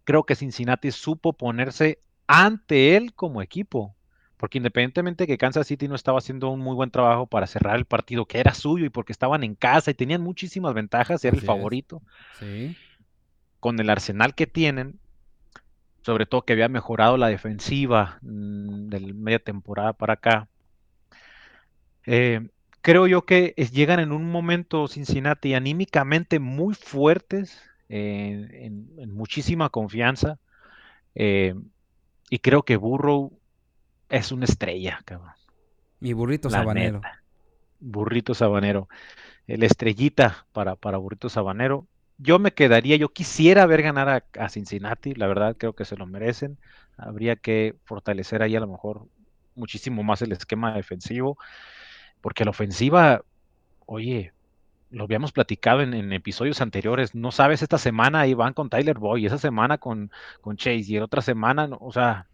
[0.05, 3.95] Creo que Cincinnati supo ponerse ante él como equipo
[4.45, 7.87] porque independientemente que Kansas City no estaba haciendo un muy buen trabajo para cerrar el
[7.87, 11.43] partido que era suyo y porque estaban en casa y tenían muchísimas ventajas, era el
[11.43, 12.03] favorito.
[13.59, 14.99] Con el arsenal que tienen,
[16.03, 20.47] sobre todo que había mejorado la defensiva mm, de media temporada para acá.
[22.05, 22.47] Eh,
[22.83, 30.39] creo yo que llegan en un momento Cincinnati anímicamente muy fuertes, en, muchísima confianza.
[31.15, 31.55] Eh,
[32.29, 33.41] y creo que Burrow
[34.09, 35.33] es una estrella, cabrón.
[36.01, 37.01] Mi burrito sabanero.
[37.81, 38.89] Burrito sabanero.
[39.47, 41.87] La estrellita para, para burrito sabanero.
[42.19, 46.07] Yo me quedaría, yo quisiera ver ganar a, Cincinnati, la verdad creo que se lo
[46.07, 46.59] merecen.
[46.97, 49.07] Habría que fortalecer ahí a lo mejor
[49.57, 51.39] muchísimo más el esquema defensivo,
[52.21, 53.23] porque la ofensiva,
[53.87, 54.33] oye,
[54.91, 57.15] lo habíamos platicado en, episodios anteriores.
[57.15, 60.99] No sabes, esta semana ahí van con Tyler Boy, esa semana con, con Chase, y
[60.99, 62.29] otra semana, o sea,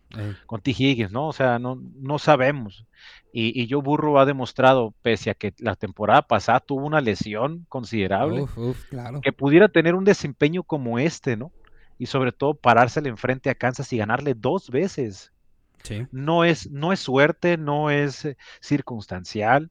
[0.47, 0.71] con T.
[0.71, 1.29] Higgins, ¿no?
[1.29, 2.85] O sea, no, no sabemos.
[3.33, 7.65] Y, y Joe Burrow ha demostrado, pese a que la temporada pasada tuvo una lesión
[7.69, 8.47] considerable,
[9.23, 11.53] que pudiera tener un desempeño como este, ¿no?
[11.99, 15.33] Y sobre todo parársele enfrente a Kansas y ganarle dos veces.
[16.11, 19.71] No, es, no es suerte, no es eh, circunstancial.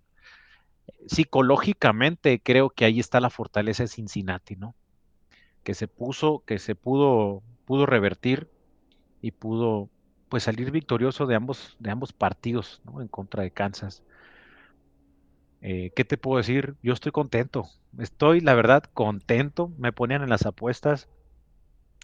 [1.07, 4.75] Psicológicamente creo que ahí está la fortaleza de Cincinnati, ¿no?
[5.63, 8.49] Que se puso, que se pudo, pudo revertir
[9.21, 9.89] y pudo
[10.29, 13.01] pues salir victorioso de ambos, de ambos partidos, ¿no?
[13.01, 14.03] En contra de Kansas.
[15.61, 16.75] Eh, ¿Qué te puedo decir?
[16.81, 17.67] Yo estoy contento.
[17.97, 19.71] Estoy, la verdad, contento.
[19.77, 21.09] Me ponían en las apuestas.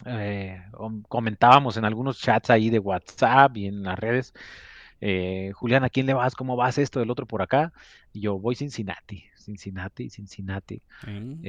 [0.04, 0.62] Eh,
[1.08, 4.34] comentábamos en algunos chats ahí de WhatsApp y en las redes.
[5.00, 6.34] Eh, Julián, ¿a quién le vas?
[6.34, 7.72] ¿Cómo vas esto, del otro por acá?
[8.12, 10.82] Y yo voy Cincinnati, Cincinnati, Cincinnati.
[11.06, 11.42] Mm.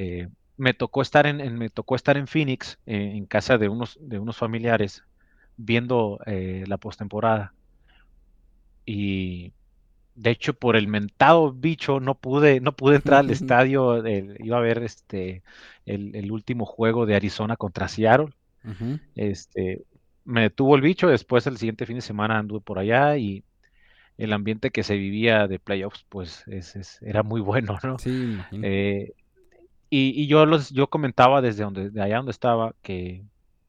[0.56, 4.36] me tocó estar en, me tocó estar en Phoenix, en casa de unos, de unos
[4.36, 5.04] familiares
[5.58, 7.52] viendo eh, la postemporada.
[8.86, 9.52] Y
[10.14, 14.02] de hecho, por el mentado bicho no pude, no pude entrar al estadio.
[14.06, 15.42] iba a ver este
[15.84, 18.32] el, último juego de Arizona contra Seattle.
[19.14, 19.84] Este
[20.24, 21.08] me detuvo el bicho.
[21.08, 23.44] Después el siguiente fin de semana anduve por allá y
[24.16, 27.96] el ambiente que se vivía de playoffs, pues es, era muy bueno, ¿no?
[28.62, 29.12] Eh,
[29.90, 33.22] y, y, yo los, yo comentaba desde donde, de allá donde estaba, que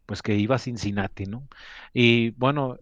[0.10, 1.48] pues que iba a Cincinnati, ¿no?
[1.94, 2.80] Y bueno,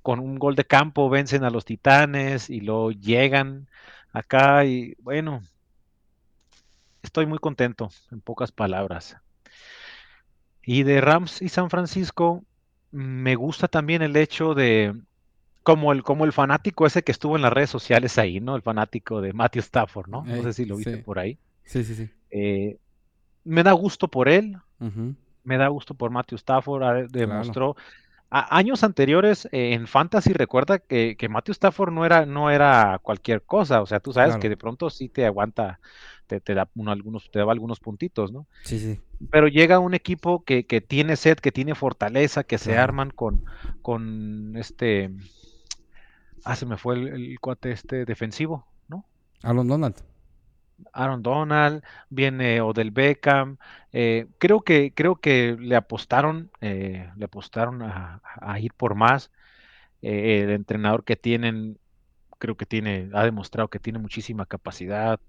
[0.00, 3.68] con un gol de campo vencen a los Titanes y lo llegan
[4.14, 5.42] acá y bueno,
[7.02, 9.18] estoy muy contento, en pocas palabras.
[10.64, 12.42] Y de Rams y San Francisco,
[12.92, 14.98] me gusta también el hecho de,
[15.64, 18.56] como el, como el fanático ese que estuvo en las redes sociales ahí, ¿no?
[18.56, 20.24] El fanático de Matthew Stafford, ¿no?
[20.24, 21.36] No sé si lo viste por ahí.
[21.64, 22.08] Sí, sí, sí.
[22.30, 22.78] Eh,
[23.44, 24.56] me da gusto por él
[25.44, 27.76] me da gusto por Matthew Stafford, demostró.
[28.30, 33.42] años anteriores eh, en Fantasy recuerda que, que, Matthew Stafford no era, no era cualquier
[33.42, 35.78] cosa, o sea, tú sabes que de pronto sí te aguanta,
[36.26, 38.46] te, da algunos, te da algunos puntitos, ¿no?
[38.62, 39.00] Sí, sí.
[39.30, 43.44] Pero llega un equipo que, que tiene set, que tiene fortaleza, que se arman con,
[43.82, 45.12] con este,
[46.44, 49.04] ah, se me fue el, el cuate este defensivo, ¿no?
[49.42, 50.13] Alon Donald.
[50.92, 53.58] Aaron Donald, viene Odell Beckham.
[53.92, 58.20] Eh, creo que creo que le apostaron, eh, le apostaron a,
[58.60, 59.30] ir por más.
[60.02, 61.78] Eh, el entrenador que tienen,
[62.38, 65.20] creo que tiene, ha demostrado que tiene muchísima capacidad.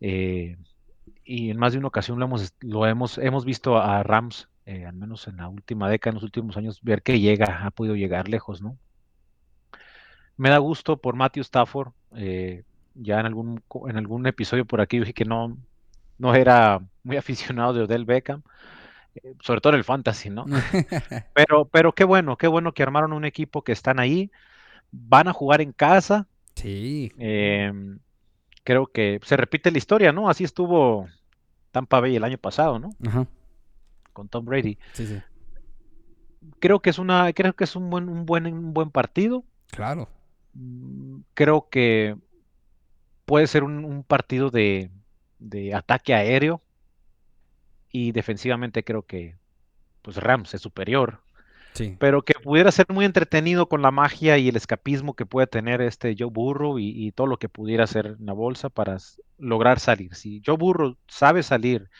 [0.00, 4.94] y en más de una ocasión lo hemos, lo hemos, hemos visto a Rams, al
[4.94, 8.28] menos en la última década, en los últimos años, ver que llega, ha podido llegar
[8.28, 8.78] lejos, ¿no?
[10.36, 11.92] Me da gusto por Matthew Stafford
[12.98, 15.56] ya en algún, en algún episodio por aquí dije que no,
[16.18, 18.42] no era muy aficionado de Odell Beckham,
[19.14, 20.44] eh, sobre todo en el fantasy, ¿no?
[21.34, 24.30] pero, pero qué bueno, qué bueno que armaron un equipo que están ahí,
[24.92, 26.26] van a jugar en casa.
[26.54, 27.12] Sí.
[27.18, 27.98] Em,
[28.64, 30.28] creo que se repite la historia, ¿no?
[30.28, 31.06] Así estuvo
[31.70, 32.90] Tampa Bay el año pasado, ¿no?
[33.06, 33.26] Ajá.
[34.12, 34.78] Con Tom Brady.
[34.92, 35.20] Sí, sí.
[36.58, 39.44] Creo que es una, creo que es un buen, un buen, un buen partido.
[39.70, 40.08] Claro.
[40.54, 42.16] Mm, creo que
[43.26, 44.90] puede ser un, partido de,
[45.74, 46.62] ataque aéreo
[47.92, 49.36] y defensivamente creo que
[50.00, 51.20] pues Rams es superior.
[51.74, 51.94] Sí.
[51.98, 55.82] Pero que pudiera ser muy entretenido con la magia y el escapismo que puede tener
[55.82, 58.96] este Joe Burrow y, todo lo que pudiera hacer en la bolsa para
[59.36, 60.14] lograr salir.
[60.14, 61.90] Si Joe Burrow sabe salir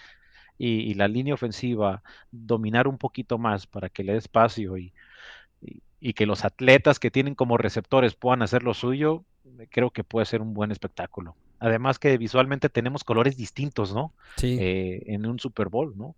[0.56, 4.94] y, la línea ofensiva dominar un poquito más para que le dé espacio y,
[6.06, 9.24] y que los atletas que tienen como receptores puedan hacer lo suyo,
[9.70, 11.34] creo que puede ser un buen espectáculo.
[11.58, 14.12] Además que visualmente tenemos colores distintos, ¿no?
[14.36, 14.56] Sí.
[14.60, 16.14] Eh, en un Super Bowl, ¿no?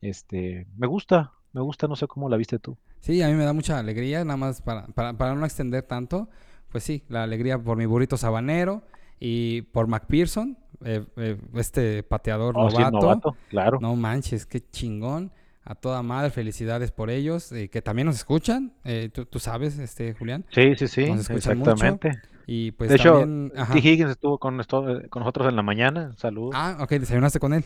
[0.00, 2.76] Este, me gusta, me gusta, no sé cómo la viste tú.
[2.98, 6.28] Sí, a mí me da mucha alegría, nada más para, para, no extender tanto,
[6.72, 8.82] pues sí, la alegría por mi burrito sabanero
[9.20, 13.36] y por McPherson, eh, eh, este pateador oh, novato.
[13.50, 13.78] Claro.
[13.80, 15.30] No manches, qué chingón
[15.64, 20.14] a toda madre, felicidades por ellos, eh, que también nos escuchan, eh, tú, sabes, este
[20.14, 20.44] Julián.
[20.50, 22.12] Sí, sí, sí, exactamente.
[22.46, 23.78] Y pues de también, hecho, T.
[23.78, 26.54] Higgins estuvo con, con nosotros en la mañana, saludos.
[26.56, 27.64] Ah, ok, desayunaste con él.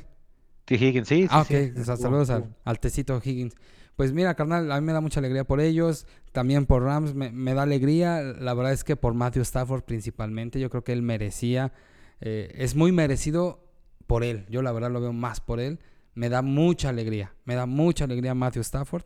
[0.66, 0.74] T.
[0.74, 1.26] Higgins, sí.
[1.30, 3.54] Ah, ok, saludos al, tecito Higgins.
[3.96, 7.54] Pues mira, carnal, a mí me da mucha alegría por ellos, también por Rams me,
[7.54, 11.72] da alegría, la verdad es que por Matthew Stafford principalmente, yo creo que él merecía,
[12.20, 13.64] eh, es muy merecido
[14.06, 15.78] por él, yo la verdad lo veo más por él,
[16.16, 19.04] me da mucha alegría, me da mucha alegría Matthew Stafford.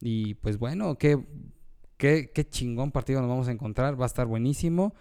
[0.00, 1.18] Y pues bueno, qué,
[1.96, 4.94] qué, qué chingón partido nos vamos a encontrar, va a estar buenísimo.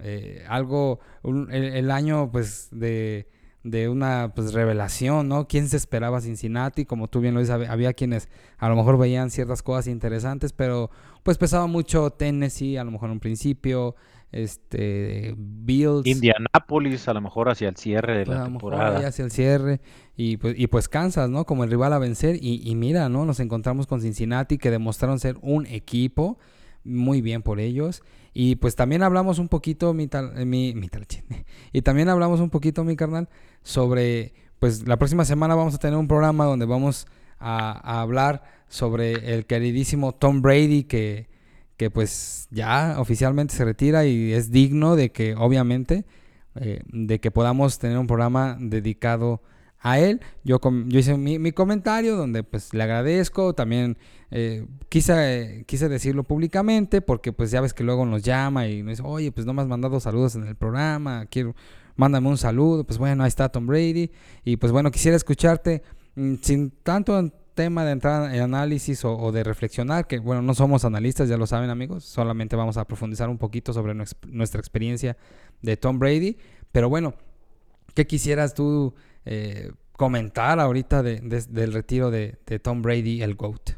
[0.00, 3.28] Eh, algo, el, año pues de,
[3.62, 5.46] de una pues, revelación, ¿no?
[5.46, 6.86] ¿Quién se esperaba Cincinnati?
[6.86, 10.90] Como tú bien lo dices, había quienes a lo mejor veían ciertas cosas interesantes, pero
[11.22, 13.96] pues pesaba mucho Tennessee, a lo mejor en un principio,
[14.32, 16.06] este Bills.
[16.06, 19.06] Indianapolis, a lo mejor hacia el cierre de pues, la temporada.
[19.06, 19.80] hacia el cierre.
[20.16, 21.44] Y pues, y pues Kansas, ¿no?
[21.44, 22.36] Como el rival a vencer.
[22.40, 23.24] Y, y mira, ¿no?
[23.24, 26.38] Nos encontramos con Cincinnati, que demostraron ser un equipo.
[26.84, 28.02] Muy bien por ellos.
[28.38, 31.06] Y pues también hablamos un poquito, mi, tal, eh, mi, mi tal,
[31.72, 33.30] y también hablamos un poquito, mi carnal,
[33.62, 37.06] sobre, pues la próxima semana vamos a tener un programa donde vamos
[37.38, 41.30] a, hablar sobre el queridísimo Tom Brady que,
[41.76, 46.04] que pues ya oficialmente se retira y es digno de que obviamente
[46.54, 49.42] eh, de que podamos tener un programa dedicado
[49.80, 50.20] a él.
[50.42, 53.98] Yo, yo hice mi, comentario donde pues le agradezco, también
[54.30, 58.92] eh, quise, quise decirlo públicamente porque pues ya ves que luego nos llama y nos
[58.92, 61.54] dice, oye, pues no me has mandado saludos en el programa, quiero,
[61.94, 64.10] mándame un saludo, pues bueno, ahí está Tom Brady
[64.44, 65.82] y pues bueno, quisiera escucharte
[66.14, 70.84] mm, sin tanto tema de entrar en análisis o, de reflexionar, que bueno, no somos
[70.84, 75.16] analistas, ya lo saben amigos, solamente vamos a profundizar un poquito sobre nuestra experiencia
[75.62, 76.36] de Tom Brady,
[76.70, 77.14] pero bueno,
[77.94, 78.94] ¿qué quisieras tú
[79.24, 83.70] eh, comentar ahorita del retiro de, Tom Brady, el GOAT?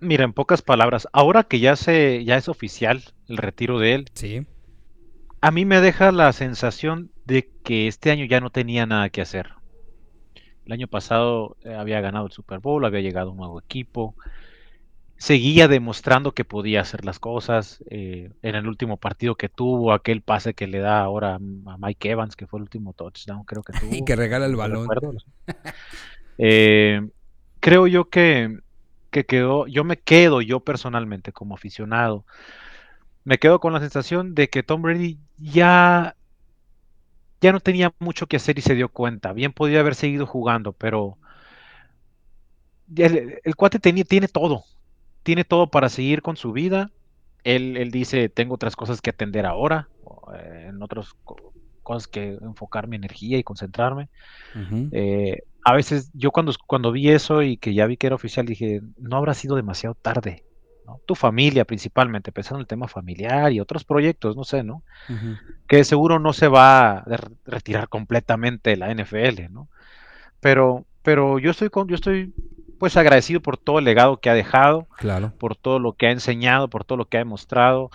[0.00, 4.10] Mira, en pocas palabras, ahora que ya se ya es oficial el retiro de él,
[4.14, 4.46] sí.
[5.40, 9.22] a mí me deja la sensación de que este año ya no tenía nada que
[9.22, 9.55] hacer.
[10.66, 14.16] El año pasado eh, había ganado el Super Bowl, había llegado un nuevo equipo,
[15.16, 17.84] seguía demostrando que podía hacer las cosas.
[17.88, 22.10] Eh, en el último partido que tuvo, aquel pase que le da ahora a Mike
[22.10, 23.94] Evans, que fue el último touchdown, creo que tuvo.
[23.94, 24.88] y que regala el balón.
[26.38, 27.08] Eh,
[27.60, 28.58] creo yo que,
[29.10, 32.24] que quedó, yo me quedo yo personalmente como aficionado,
[33.24, 36.15] me quedo con la sensación de que Tom Brady ya
[37.40, 39.32] ya no tenía mucho que hacer y se dio cuenta.
[39.32, 41.18] Bien podía haber seguido jugando, pero
[42.96, 44.64] el, el cuate tenía, tiene todo
[45.26, 46.92] tiene todo para seguir con su vida.
[47.42, 49.88] Él, dice, tengo otras cosas que atender ahora,
[50.38, 51.14] eh, en otras
[51.82, 54.08] cosas que enfocar mi energía y concentrarme.
[54.92, 58.46] Eh, a veces yo cuando, cuando vi eso y que ya vi que era oficial,
[58.46, 60.44] dije, no habrá sido demasiado tarde.
[61.06, 64.82] Tu familia principalmente, pensando en el tema familiar y otros proyectos, no sé, ¿no?
[65.66, 67.04] Que seguro no se va a
[67.44, 69.68] retirar completamente la NFL, ¿no?
[70.40, 72.32] Pero, pero yo estoy con, yo estoy
[72.78, 75.32] pues agradecido por todo el legado que ha dejado, claro.
[75.38, 77.90] por todo lo que ha enseñado, por todo lo que ha demostrado,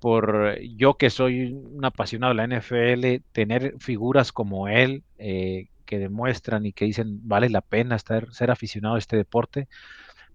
[0.00, 5.98] por yo que soy un apasionado de la NFL, tener figuras como él eh, que
[5.98, 9.68] demuestran y que dicen vale la pena estar, ser aficionado a este deporte,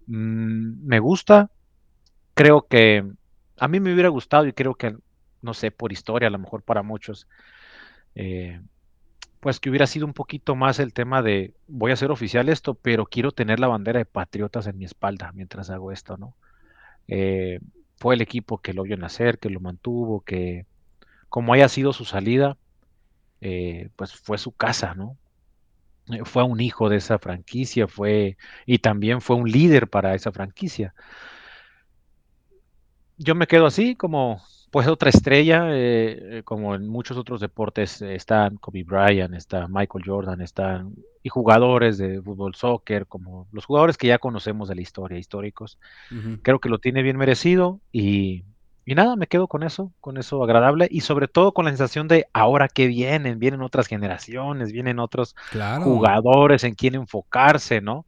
[0.06, 1.50] mm, me gusta,
[2.34, 3.04] creo que
[3.58, 4.96] a mí me hubiera gustado y creo que,
[5.42, 7.28] no sé, por historia, a lo mejor para muchos,
[8.14, 8.60] eh,
[9.40, 12.74] pues que hubiera sido un poquito más el tema de voy a hacer oficial esto,
[12.74, 16.36] pero quiero tener la bandera de Patriotas en mi espalda mientras hago esto, ¿no?
[17.08, 17.60] Eh,
[17.98, 20.66] fue el equipo que lo vio nacer, que lo mantuvo, que
[21.28, 22.56] como haya sido su salida,
[23.40, 25.18] eh, pues fue su casa, ¿no?
[26.24, 30.94] Fue un hijo de esa franquicia, fue y también fue un líder para esa franquicia.
[33.16, 34.40] Yo me quedo así como
[34.74, 40.04] pues otra estrella, eh, como en muchos otros deportes, eh, están Kobe Bryant, está Michael
[40.04, 44.80] Jordan, están y jugadores de fútbol, soccer, como los jugadores que ya conocemos de la
[44.80, 45.78] historia, históricos.
[46.42, 48.42] Creo que lo tiene bien merecido y,
[48.84, 52.08] y, nada, me quedo con eso, con eso agradable y sobre todo con la sensación
[52.08, 55.36] de ahora que vienen, vienen otras generaciones, vienen otros
[55.84, 58.06] jugadores en quien enfocarse, ¿no?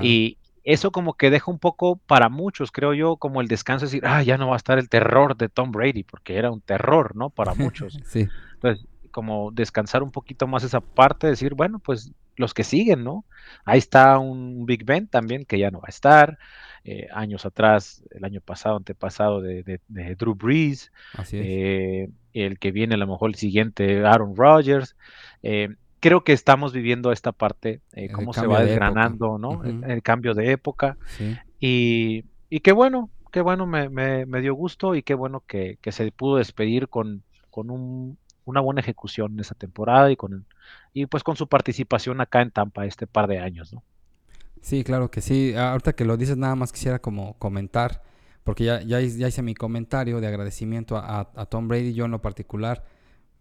[0.00, 4.02] Y, eso como que deja un poco para muchos, creo yo, como el descanso, decir,
[4.04, 7.14] ah, ya no va a estar el terror de Tom Brady, porque era un terror,
[7.14, 7.30] ¿no?
[7.30, 7.98] Para muchos.
[8.04, 8.28] sí.
[8.54, 13.24] Entonces, como descansar un poquito más esa parte, decir, bueno, pues los que siguen, ¿no?
[13.64, 16.36] Ahí está un Big Ben también, que ya no va a estar.
[16.84, 20.92] Eh, años atrás, el año pasado, antepasado de, de, Drew Brees.
[21.14, 21.44] Así es.
[21.46, 24.96] Eh, el que viene a lo mejor el siguiente, Aaron Rodgers.
[25.42, 25.68] Eh,
[26.06, 29.64] creo que estamos viviendo esta parte, eh, cómo se va desgranando, ¿no?
[29.64, 30.96] el, cambio de época.
[31.58, 35.90] Y, y, qué bueno, qué bueno, me, me, dio gusto y qué bueno que, que
[35.90, 40.46] se pudo despedir con, con un, una buena ejecución en esa temporada y con
[40.92, 43.82] y pues con su participación acá en Tampa este par de años, ¿no?
[44.60, 45.54] Sí, claro que sí.
[45.56, 48.04] Ahorita que lo dices, nada más quisiera como comentar,
[48.44, 52.12] porque ya, ya, ya hice mi comentario de agradecimiento a, a Tom Brady, yo en
[52.12, 52.84] lo particular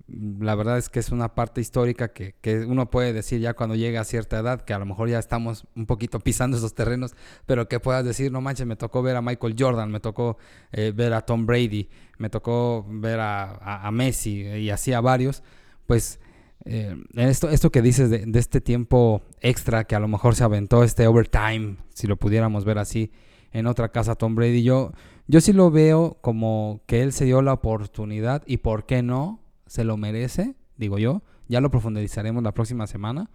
[0.07, 2.35] la verdad es que es una parte histórica que,
[2.67, 5.65] uno puede decir ya cuando llega a cierta edad, que a lo mejor ya estamos
[5.75, 9.21] un poquito pisando esos terrenos, pero que puedas decir, no manches, me tocó ver a
[9.21, 10.37] Michael Jordan, me tocó
[10.71, 15.41] eh, ver a Tom Brady, me tocó ver a, Messi y así a varios,
[15.87, 16.19] pues
[16.65, 20.43] eh, esto, esto que dices de, de, este tiempo extra que a lo mejor se
[20.43, 23.11] aventó, este overtime, si lo pudiéramos ver así,
[23.53, 24.91] en otra casa Tom Brady, yo,
[25.27, 29.44] yo sí lo veo como que él se dio la oportunidad y por qué no,
[29.65, 33.29] se lo merece, digo yo, ya lo profundizaremos la próxima semana,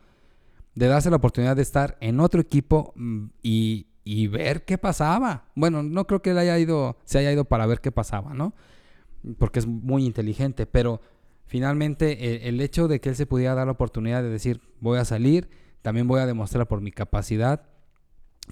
[0.74, 5.44] de darse la oportunidad de estar en otro equipo mm, y, y ver qué pasaba.
[5.54, 8.54] Bueno, no creo que él haya ido, se haya ido para ver qué pasaba, ¿no?
[9.38, 11.00] Porque es muy inteligente, pero
[11.46, 15.04] finalmente el, hecho de que él se pudiera dar la oportunidad de decir, voy a
[15.04, 15.50] salir,
[15.82, 17.66] también voy a demostrar por mi capacidad,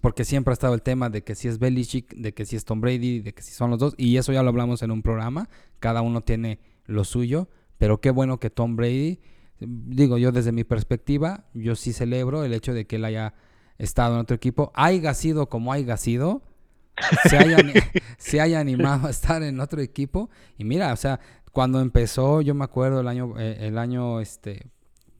[0.03, 2.64] porque siempre ha estado el tema de que si es Belichick, de que si es
[2.64, 5.03] Tom Brady, de que si son los dos, y eso ya lo hablamos en un
[5.03, 5.49] programa,
[5.79, 7.49] cada uno tiene lo suyo,
[7.79, 9.20] pero qué bueno que Tom Brady,
[9.61, 13.35] digo yo desde mi perspectiva, yo sí celebro el hecho de que él haya
[13.79, 16.43] estado en otro equipo, haya sido como haya sido,
[17.29, 17.59] se haya,
[18.18, 21.20] se haya animado a estar en otro equipo, y mira, o sea,
[21.53, 24.66] cuando empezó, yo me acuerdo el año, eh, el año este,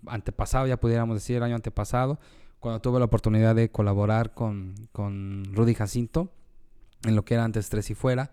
[0.07, 2.19] antepasado, ya pudiéramos decir, el año antepasado,
[2.59, 6.33] cuando tuve la oportunidad de colaborar con, con Rudy Jacinto
[7.05, 8.33] en lo que era antes Tres y Fuera,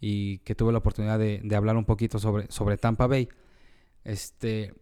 [0.00, 3.28] y que tuve la oportunidad de, de, hablar un poquito sobre, sobre Tampa Bay.
[4.04, 4.74] Este,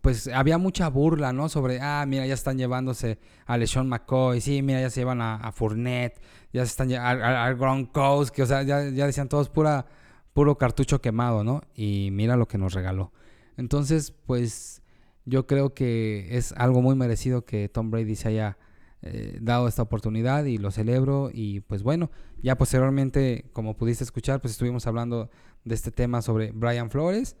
[0.00, 1.48] pues había mucha burla, ¿no?
[1.48, 5.36] Sobre, ah, mira, ya están llevándose a LeSean McCoy, sí, mira, ya se llevan a,
[5.36, 6.20] a Fournette,
[6.52, 9.86] ya se están llevando a, Gronkowski, o sea, ya, ya decían todos pura
[10.32, 11.62] puro cartucho quemado, ¿no?
[11.74, 13.12] Y mira lo que nos regaló.
[13.56, 14.82] Entonces, pues
[15.24, 18.58] yo creo que es algo muy merecido que Tom Brady se haya
[19.02, 21.30] eh, dado esta oportunidad y lo celebro.
[21.32, 22.10] Y pues bueno,
[22.42, 25.30] ya posteriormente, como pudiste escuchar, pues estuvimos hablando
[25.64, 27.36] de este tema sobre Brian Flores.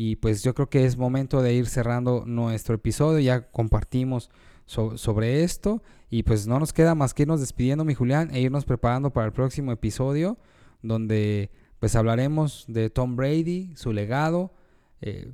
[0.00, 3.18] Y pues yo creo que es momento de ir cerrando nuestro episodio.
[3.18, 4.30] Ya compartimos
[4.64, 5.82] sobre esto.
[6.08, 9.26] Y pues no nos queda más que irnos despidiendo, mi Julián, e irnos preparando para
[9.26, 10.38] el próximo episodio.
[10.82, 14.54] Donde pues hablaremos de Tom Brady, su legado,
[15.00, 15.32] eh,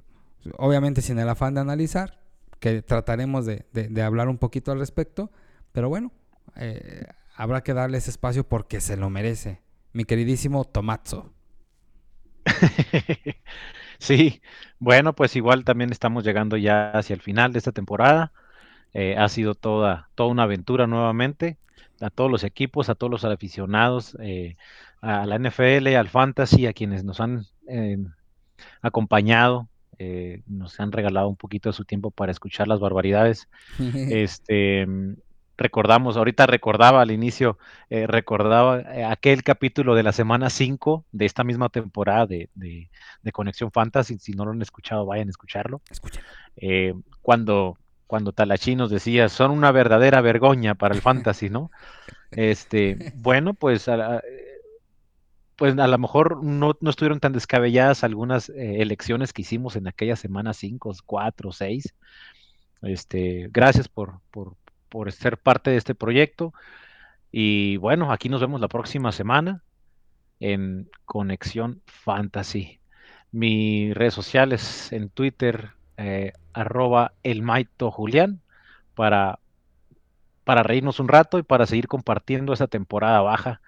[0.56, 2.22] obviamente sin el afán de analizar,
[2.58, 5.30] que trataremos de, hablar un poquito al respecto,
[5.72, 6.10] pero bueno,
[6.56, 7.04] eh,
[7.36, 9.60] habrá que darle ese espacio porque se lo merece,
[9.92, 11.34] mi queridísimo Tomazzo.
[13.98, 14.42] sí,
[14.78, 18.32] bueno, pues igual también estamos llegando ya hacia el final de esta temporada.
[18.92, 21.58] Eh, ha sido toda, toda una aventura nuevamente
[22.00, 24.56] a todos los equipos, a todos los aficionados, eh,
[25.00, 27.98] a la NFL, al Fantasy, a quienes nos han eh,
[28.82, 29.68] acompañado,
[29.98, 33.48] eh, nos han regalado un poquito de su tiempo para escuchar las barbaridades.
[33.78, 34.86] este
[35.56, 41.68] recordamos, ahorita recordaba al inicio, recordaba aquel capítulo de la semana 5 de esta misma
[41.68, 42.48] temporada de,
[43.32, 44.18] Conexión Fantasy.
[44.18, 45.80] Si no lo han escuchado, vayan a escucharlo.
[47.22, 51.70] cuando cuando Talachi nos decía, son una verdadera vergüenza para el fantasy, ¿no?
[52.30, 54.20] Este, bueno, pues a,
[55.56, 59.86] pues a lo mejor no, no estuvieron tan descabelladas algunas eh, elecciones que hicimos en
[59.86, 61.94] aquella semana 5, 4, 6.
[62.82, 64.56] Este, gracias por, por,
[64.94, 66.54] por ser parte de este proyecto.
[67.32, 69.64] Y bueno, aquí nos vemos la próxima semana
[70.38, 72.78] en Conexión Fantasy.
[73.32, 78.40] Mis redes sociales en Twitter, eh, arroba el Maito Julián
[78.94, 79.40] para,
[80.44, 83.60] para reírnos un rato y para seguir compartiendo esa temporada baja,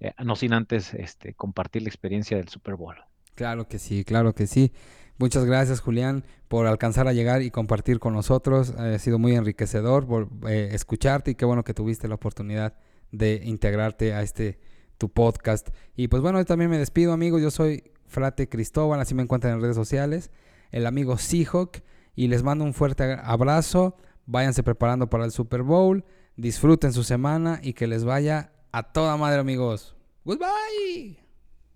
[0.00, 2.96] eh, no sin antes este, compartir la experiencia del Super Bowl.
[3.34, 4.70] Claro que sí, claro que sí.
[5.18, 8.70] Muchas gracias Julián por alcanzar a llegar y compartir con nosotros.
[8.70, 12.74] Ha sido muy enriquecedor por eh, escucharte y qué bueno que tuviste la oportunidad
[13.12, 14.58] de integrarte a este
[14.98, 15.68] tu podcast.
[15.96, 17.42] Y pues bueno, también me despido amigos.
[17.42, 20.30] Yo soy Frate Cristóbal, así me encuentran en redes sociales
[20.70, 21.82] el amigo Seahawk.
[22.16, 23.96] Y les mando un fuerte abrazo.
[24.26, 26.04] Váyanse preparando para el Super Bowl.
[26.36, 29.96] Disfruten su semana y que les vaya a toda madre, amigos.
[30.24, 31.18] Goodbye.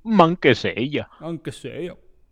[0.04, 1.08] Man que sea.
[1.20, 1.96] Man que sea.